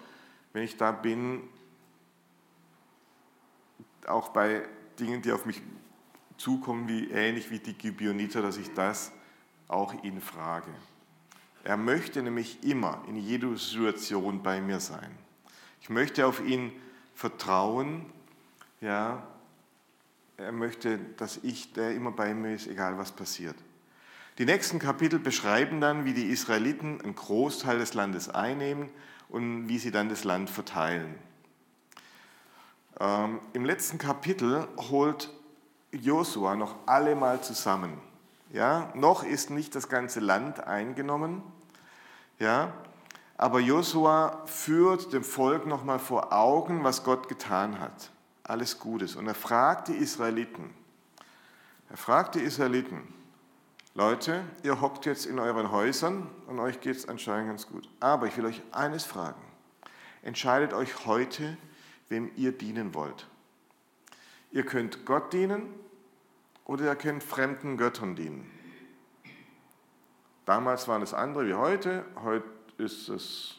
wenn 0.54 0.64
ich 0.64 0.78
da 0.78 0.92
bin, 0.92 1.44
auch 4.08 4.30
bei 4.30 4.68
Dingen, 5.00 5.22
die 5.22 5.32
auf 5.32 5.46
mich 5.46 5.62
zukommen, 6.38 6.88
wie 6.88 7.12
ähnlich 7.12 7.52
wie 7.52 7.60
die 7.60 7.74
Gibeoniter, 7.74 8.42
dass 8.42 8.58
ich 8.58 8.74
das 8.74 9.12
auch 9.68 9.94
ihn 10.04 10.20
frage. 10.20 10.72
Er 11.64 11.78
möchte 11.78 12.22
nämlich 12.22 12.64
immer 12.64 13.04
in 13.08 13.16
jeder 13.16 13.56
Situation 13.56 14.42
bei 14.42 14.62
mir 14.62 14.80
sein. 14.80 15.12
Ich 15.82 15.90
möchte 15.90 16.26
auf 16.26 16.44
ihn 16.46 16.72
vertrauen. 17.14 18.06
Ja, 18.80 19.24
er 20.38 20.52
möchte, 20.52 20.98
dass 21.18 21.38
ich 21.44 21.74
der 21.74 21.94
immer 21.94 22.12
bei 22.12 22.34
mir 22.34 22.56
ist, 22.56 22.68
egal 22.68 22.98
was 22.98 23.12
passiert. 23.12 23.56
Die 24.38 24.46
nächsten 24.46 24.80
Kapitel 24.80 25.20
beschreiben 25.20 25.82
dann, 25.82 26.06
wie 26.06 26.14
die 26.14 26.30
Israeliten 26.30 27.00
einen 27.02 27.16
Großteil 27.16 27.78
des 27.78 27.94
Landes 27.94 28.30
einnehmen 28.30 28.90
und 29.30 29.68
wie 29.68 29.78
sie 29.78 29.92
dann 29.92 30.10
das 30.10 30.24
Land 30.24 30.50
verteilen. 30.50 31.16
Ähm, 33.00 33.40
Im 33.54 33.66
letzten 33.66 33.98
Kapitel 33.98 34.68
holt 34.78 35.30
Josua 35.92 36.56
noch 36.56 36.76
alle 36.88 37.16
mal 37.16 37.42
zusammen. 37.42 37.94
Ja, 38.52 38.92
noch 38.96 39.24
ist 39.24 39.50
nicht 39.50 39.76
das 39.76 39.88
ganze 39.88 40.20
Land 40.20 40.62
eingenommen. 40.66 41.42
Ja, 42.38 42.74
aber 43.38 43.60
Josua 43.60 44.46
führt 44.46 45.14
dem 45.14 45.24
Volk 45.24 45.66
nochmal 45.66 46.00
vor 46.00 46.34
Augen, 46.34 46.84
was 46.84 47.04
Gott 47.04 47.30
getan 47.30 47.80
hat. 47.80 48.12
Alles 48.44 48.80
Gutes. 48.80 49.16
Und 49.16 49.28
er 49.28 49.36
fragt 49.36 49.88
die 49.88 49.96
Israeliten. 49.96 50.70
Er 51.90 51.98
fragt 51.98 52.36
die 52.36 52.40
Israeliten, 52.40 53.02
Leute, 53.94 54.44
ihr 54.64 54.80
hockt 54.80 55.06
jetzt 55.06 55.26
in 55.26 55.40
euren 55.40 55.72
Häusern 55.72 56.30
und 56.48 56.60
euch 56.60 56.80
geht 56.80 56.96
es 56.96 57.10
anscheinend 57.10 57.50
ganz 57.50 57.68
gut. 57.68 57.90
Aber 58.00 58.28
ich 58.28 58.38
will 58.38 58.46
euch 58.46 58.62
eines 58.72 59.06
fragen. 59.06 59.42
Entscheidet 60.24 60.74
euch 60.74 61.06
heute, 61.06 61.58
wem 62.10 62.32
ihr 62.36 62.52
dienen 62.52 62.94
wollt. 62.94 63.28
Ihr 64.52 64.66
könnt 64.66 65.06
Gott 65.06 65.34
dienen 65.34 65.74
oder 66.72 66.86
ihr 66.86 66.96
könnt 66.96 67.22
fremden 67.22 67.76
Göttern 67.76 68.16
dienen. 68.16 68.50
Damals 70.46 70.88
waren 70.88 71.02
es 71.02 71.14
andere 71.14 71.46
wie 71.46 71.54
heute. 71.54 72.06
Heute 72.24 72.46
ist 72.78 73.10
es, 73.10 73.58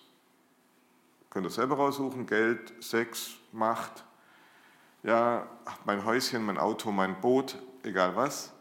könnt 1.28 1.46
ihr 1.46 1.50
selber 1.50 1.76
raussuchen, 1.76 2.26
Geld, 2.26 2.72
Sex, 2.82 3.32
Macht, 3.52 4.02
ja, 5.02 5.46
mein 5.84 6.06
Häuschen, 6.06 6.42
mein 6.46 6.56
Auto, 6.56 6.90
mein 6.90 7.20
Boot, 7.20 7.58
egal 7.82 8.16
was. 8.16 8.54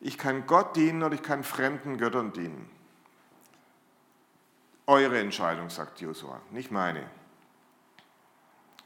Ich 0.00 0.18
kann 0.18 0.48
Gott 0.48 0.74
dienen 0.74 1.04
oder 1.04 1.14
ich 1.14 1.22
kann 1.22 1.44
fremden 1.44 1.96
Göttern 1.96 2.32
dienen. 2.32 2.68
Eure 4.88 5.20
Entscheidung, 5.20 5.70
sagt 5.70 6.00
Josua, 6.00 6.40
nicht 6.50 6.72
meine. 6.72 7.08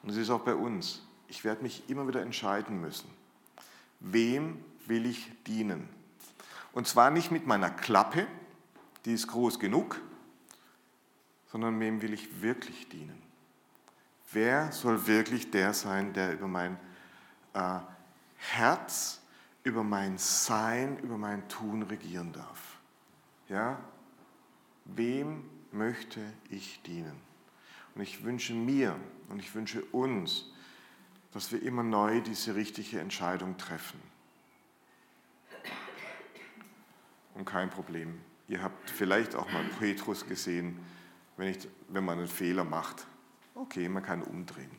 Und 0.03 0.11
es 0.11 0.19
ist 0.19 0.29
auch 0.29 0.43
bei 0.43 0.55
uns. 0.55 1.01
Ich 1.27 1.43
werde 1.43 1.63
mich 1.63 1.89
immer 1.89 2.07
wieder 2.07 2.21
entscheiden 2.21 2.83
müssen. 2.83 3.09
Wem 4.01 4.63
will 4.87 5.07
ich 5.07 5.31
dienen. 5.45 5.89
Und 6.73 6.87
zwar 6.87 7.11
nicht 7.11 7.31
mit 7.31 7.47
meiner 7.47 7.71
Klappe, 7.71 8.27
die 9.05 9.13
ist 9.13 9.29
groß 9.29 9.59
genug, 9.59 10.01
sondern 11.51 11.79
wem 11.81 12.01
will 12.03 12.13
ich 12.13 12.43
wirklich 12.43 12.89
dienen. 12.89 13.21
Wer 14.33 14.71
soll 14.71 15.07
wirklich 15.07 15.51
der 15.51 15.75
sein, 15.75 16.13
der 16.13 16.33
über 16.35 16.47
mein 16.47 16.79
äh, 17.55 17.81
Herz, 18.37 19.21
über 19.65 19.83
mein 19.83 20.19
Sein, 20.19 20.99
über 20.99 21.19
mein 21.19 21.49
Tun 21.49 21.83
regieren 21.83 22.33
darf? 22.33 22.79
Ja? 23.49 23.81
Wem 24.85 25.45
möchte 25.73 26.21
ich 26.49 26.81
dienen? 26.83 27.21
Und 27.95 28.03
ich 28.03 28.23
wünsche 28.23 28.55
mir 28.55 28.95
und 29.29 29.41
ich 29.41 29.55
wünsche 29.55 29.83
uns, 29.87 30.53
dass 31.33 31.51
wir 31.51 31.63
immer 31.63 31.83
neu 31.83 32.21
diese 32.21 32.55
richtige 32.55 33.01
Entscheidung 33.01 33.57
treffen. 33.57 34.01
Und 37.41 37.47
kein 37.47 37.71
Problem. 37.71 38.21
Ihr 38.49 38.63
habt 38.63 38.91
vielleicht 38.91 39.35
auch 39.35 39.51
mal 39.51 39.65
Petrus 39.79 40.27
gesehen, 40.27 40.79
wenn, 41.37 41.49
ich, 41.49 41.69
wenn 41.89 42.05
man 42.05 42.19
einen 42.19 42.29
Fehler 42.29 42.65
macht. 42.65 43.07
Okay, 43.55 43.89
man 43.89 44.03
kann 44.03 44.23
umdrehen. 44.23 44.71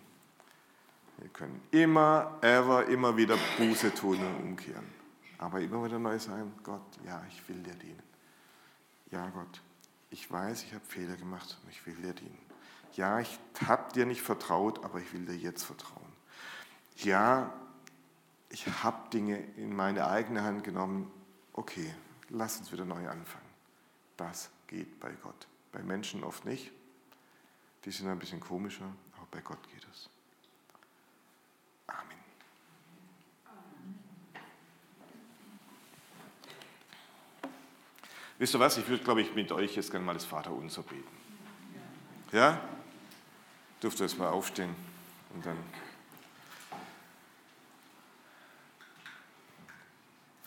Wir 1.17 1.29
können 1.29 1.59
immer, 1.71 2.37
ever, 2.41 2.85
immer 2.87 3.17
wieder 3.17 3.37
Buße 3.57 3.93
tun 3.93 4.19
und 4.19 4.43
umkehren. 4.43 4.85
Aber 5.39 5.59
immer 5.59 5.83
wieder 5.83 5.97
neu 5.97 6.19
sagen, 6.19 6.53
Gott, 6.63 6.81
ja, 7.05 7.23
ich 7.29 7.47
will 7.49 7.57
dir 7.63 7.73
dienen. 7.73 8.03
Ja, 9.09 9.27
Gott, 9.29 9.61
ich 10.11 10.29
weiß, 10.31 10.63
ich 10.63 10.73
habe 10.73 10.85
Fehler 10.85 11.15
gemacht 11.15 11.57
und 11.63 11.71
ich 11.71 11.85
will 11.87 11.95
dir 11.95 12.13
dienen. 12.13 12.37
Ja, 12.93 13.19
ich 13.19 13.39
habe 13.65 13.91
dir 13.93 14.05
nicht 14.05 14.21
vertraut, 14.21 14.85
aber 14.85 14.99
ich 14.99 15.11
will 15.13 15.25
dir 15.25 15.35
jetzt 15.35 15.63
vertrauen. 15.63 16.13
Ja, 16.97 17.51
ich 18.49 18.67
habe 18.83 19.09
Dinge 19.09 19.39
in 19.55 19.75
meine 19.75 20.07
eigene 20.07 20.43
Hand 20.43 20.63
genommen. 20.63 21.11
Okay, 21.53 21.91
lass 22.31 22.59
uns 22.59 22.71
wieder 22.71 22.85
neu 22.85 23.07
anfangen. 23.07 23.45
Das 24.17 24.49
geht 24.67 24.99
bei 24.99 25.11
Gott. 25.23 25.47
Bei 25.71 25.81
Menschen 25.81 26.23
oft 26.23 26.45
nicht. 26.45 26.71
Die 27.85 27.91
sind 27.91 28.07
ein 28.07 28.19
bisschen 28.19 28.39
komischer, 28.39 28.85
aber 29.17 29.27
bei 29.31 29.41
Gott 29.41 29.59
geht 29.69 29.85
es. 29.91 30.09
Amen. 31.87 32.17
Wisst 38.37 38.55
ihr 38.55 38.59
was? 38.59 38.77
Ich 38.77 38.87
würde, 38.87 39.03
glaube 39.03 39.21
ich, 39.21 39.33
mit 39.33 39.51
euch 39.51 39.75
jetzt 39.75 39.91
gerne 39.91 40.05
mal 40.05 40.13
das 40.13 40.25
Vaterunser 40.25 40.83
beten. 40.83 41.17
Ja? 42.31 42.61
Dürft 43.81 43.99
ihr 43.99 44.05
jetzt 44.05 44.17
mal 44.17 44.29
aufstehen 44.29 44.75
und 45.33 45.45
dann. 45.45 45.57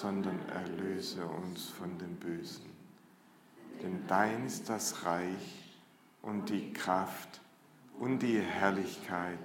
sondern 0.00 0.46
erlöse 0.50 1.24
uns 1.26 1.70
von 1.70 1.96
dem 1.98 2.16
Bösen. 2.16 2.70
Denn 3.82 4.06
dein 4.06 4.46
ist 4.46 4.68
das 4.68 5.04
Reich 5.04 5.74
und 6.20 6.50
die 6.50 6.72
Kraft 6.74 7.40
und 7.98 8.18
die 8.18 8.40
Herrlichkeit 8.40 9.38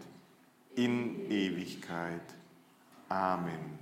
in 0.76 1.32
Ewigkeit. 1.32 2.22
Amen. 3.08 3.80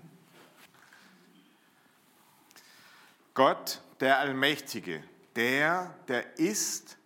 Gott, 3.34 3.82
der 4.00 4.20
Allmächtige, 4.20 5.04
der, 5.36 5.96
der 6.08 6.38
ist, 6.38 6.98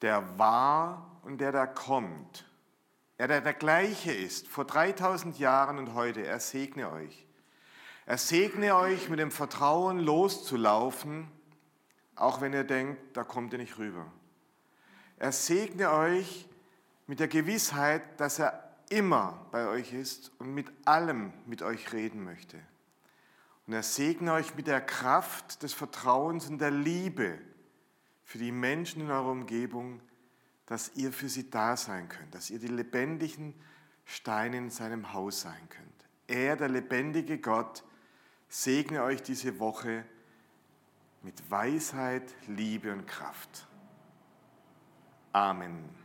der 0.00 0.38
war 0.38 1.20
und 1.24 1.42
der 1.42 1.52
da 1.52 1.66
kommt. 1.66 2.46
Er, 3.18 3.28
der 3.28 3.42
der 3.42 3.54
gleiche 3.54 4.12
ist, 4.12 4.48
vor 4.48 4.64
3000 4.64 5.38
Jahren 5.38 5.78
und 5.78 5.92
heute, 5.92 6.24
er 6.24 6.40
segne 6.40 6.90
euch. 6.90 7.27
Er 8.08 8.16
segne 8.16 8.74
euch 8.74 9.10
mit 9.10 9.18
dem 9.18 9.30
Vertrauen 9.30 9.98
loszulaufen, 9.98 11.28
auch 12.16 12.40
wenn 12.40 12.54
ihr 12.54 12.64
denkt, 12.64 12.98
da 13.14 13.22
kommt 13.22 13.52
ihr 13.52 13.58
nicht 13.58 13.76
rüber. 13.76 14.10
Er 15.18 15.30
segne 15.30 15.92
euch 15.92 16.48
mit 17.06 17.20
der 17.20 17.28
Gewissheit, 17.28 18.18
dass 18.18 18.38
er 18.38 18.74
immer 18.88 19.46
bei 19.50 19.68
euch 19.68 19.92
ist 19.92 20.32
und 20.38 20.54
mit 20.54 20.72
allem 20.86 21.34
mit 21.44 21.60
euch 21.60 21.92
reden 21.92 22.24
möchte. 22.24 22.58
Und 23.66 23.74
er 23.74 23.82
segne 23.82 24.32
euch 24.32 24.54
mit 24.54 24.68
der 24.68 24.80
Kraft 24.80 25.62
des 25.62 25.74
Vertrauens 25.74 26.48
und 26.48 26.62
der 26.62 26.70
Liebe 26.70 27.38
für 28.24 28.38
die 28.38 28.52
Menschen 28.52 29.02
in 29.02 29.10
eurer 29.10 29.32
Umgebung, 29.32 30.00
dass 30.64 30.92
ihr 30.94 31.12
für 31.12 31.28
sie 31.28 31.50
da 31.50 31.76
sein 31.76 32.08
könnt, 32.08 32.34
dass 32.34 32.48
ihr 32.48 32.58
die 32.58 32.68
lebendigen 32.68 33.52
Steine 34.06 34.56
in 34.56 34.70
seinem 34.70 35.12
Haus 35.12 35.42
sein 35.42 35.68
könnt. 35.68 36.08
Er, 36.26 36.56
der 36.56 36.70
lebendige 36.70 37.36
Gott, 37.36 37.84
segne 38.48 39.02
euch 39.02 39.22
diese 39.22 39.58
Woche 39.58 40.04
mit 41.22 41.50
Weisheit, 41.50 42.34
Liebe 42.46 42.92
und 42.92 43.06
Kraft. 43.06 43.66
Amen. 45.32 45.97